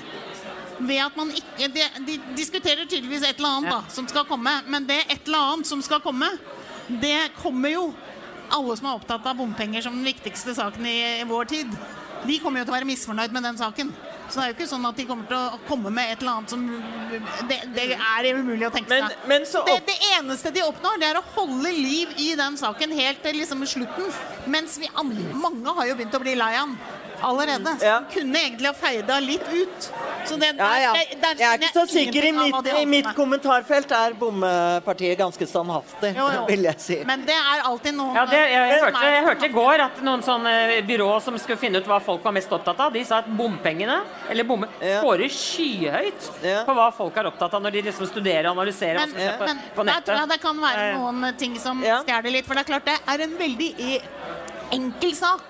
[0.78, 4.52] Ved at man ikke, de, de diskuterer tydeligvis et eller annet da, som skal komme,
[4.70, 6.30] men det et eller annet som skal komme,
[6.88, 7.88] det kommer jo
[8.54, 11.72] alle som er opptatt av bompenger som den viktigste saken i, i vår tid.
[12.24, 13.92] De kommer jo til å være misfornøyd med den saken.
[14.28, 16.32] Så det er jo ikke sånn at de kommer til å komme med et eller
[16.36, 16.66] annet som
[17.48, 19.26] Det, det er umulig å tenke Men- seg.
[19.30, 22.92] men så det, det eneste de oppnår, det er å holde liv i den saken
[22.92, 24.12] helt til liksom slutten.
[24.46, 26.78] Mens vi andre, mange har jo begynt å bli lei av den
[27.22, 27.78] allerede.
[27.78, 28.00] Så Ja.
[28.12, 29.90] kunne egentlig ha feida litt ut.
[30.24, 30.92] Så det, Ja, ja.
[30.92, 32.24] der- der Jeg er ikke så sikker.
[32.24, 36.44] I mitt, i mitt kommentarfelt er bommepartiet ganske standhaftig, Jo, jo.
[36.46, 37.02] vil jeg si.
[37.04, 39.80] Men det er alltid noen Ja, det, jeg, jeg, hørte, er- jeg hørte i går
[39.80, 43.04] at noen sånne byrå som skulle finne ut hva folk var mest opptatt av, de
[43.04, 45.00] sa at bompengene, eller bomme, Ja.
[45.02, 46.64] skårer skyhøyt Ja.
[46.64, 48.94] på hva folk er opptatt av når de liksom studerer og analyserer.
[49.06, 50.04] Men, og på, men på nettet.
[50.04, 52.02] tror jeg det kan være Eh, noen ting som Ja.
[52.02, 52.46] stjeler litt.
[52.46, 54.02] For det er klart det er en veldig
[54.72, 55.42] enkel sak.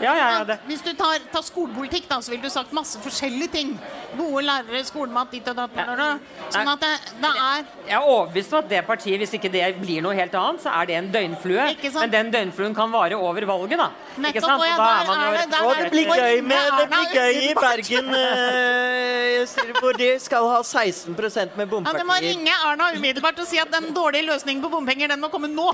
[0.00, 0.56] Ja, ja, ja.
[0.66, 3.72] Hvis du tar, tar skolepolitikk, da, så vil du sagt masse forskjellige ting.
[4.16, 5.74] Gode lærere, skolemat, ditt og datt.
[5.76, 6.08] Ja.
[6.54, 9.64] Sånn at det, det er Jeg er overbevist om at det partiet, hvis ikke det
[9.82, 11.66] blir noe helt annet, så er det en døgnflue.
[11.74, 12.06] Ikke sant?
[12.06, 13.90] Men den døgnfluen kan vare over valget, da.
[14.30, 14.56] Ikke sant?
[14.56, 17.54] og da er man jo det- Og det blir gøy, med, det blir gøy i?
[17.58, 23.46] Bergen, eh, hvor de skal ha 16% med ja, Du må ringe Erna umiddelbart og
[23.46, 25.68] si at den dårlige løsningen på bompenger den må komme nå,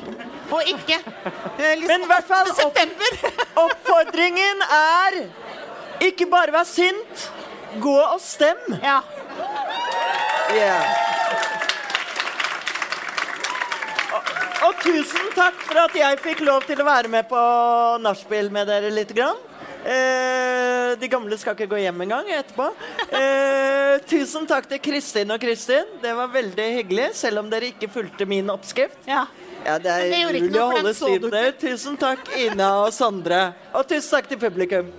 [0.50, 0.98] og ikke
[1.58, 2.78] eh, liksom Men i hvert fall opp.
[3.64, 5.20] Oppfordringen er
[6.04, 7.28] ikke bare vær sint,
[7.80, 8.60] gå og stem.
[8.82, 9.00] Ja.
[10.54, 10.84] Yeah.
[14.64, 17.40] Og, tusen takk for at jeg fikk lov til å være med på
[18.04, 19.12] nachspiel med dere litt.
[19.16, 19.36] Grann.
[19.84, 22.70] Eh, de gamle skal ikke gå hjem engang etterpå.
[23.12, 25.90] Eh, tusen takk til Kristin og Kristin.
[26.00, 29.02] Det var veldig hyggelig, selv om dere ikke fulgte min oppskrift.
[29.08, 29.26] ja.
[29.64, 31.44] Ja, det er umulig å holde styr på.
[31.62, 33.54] Tusen takk, Ina og Sondre.
[33.72, 34.90] Og tusen takk til publikum.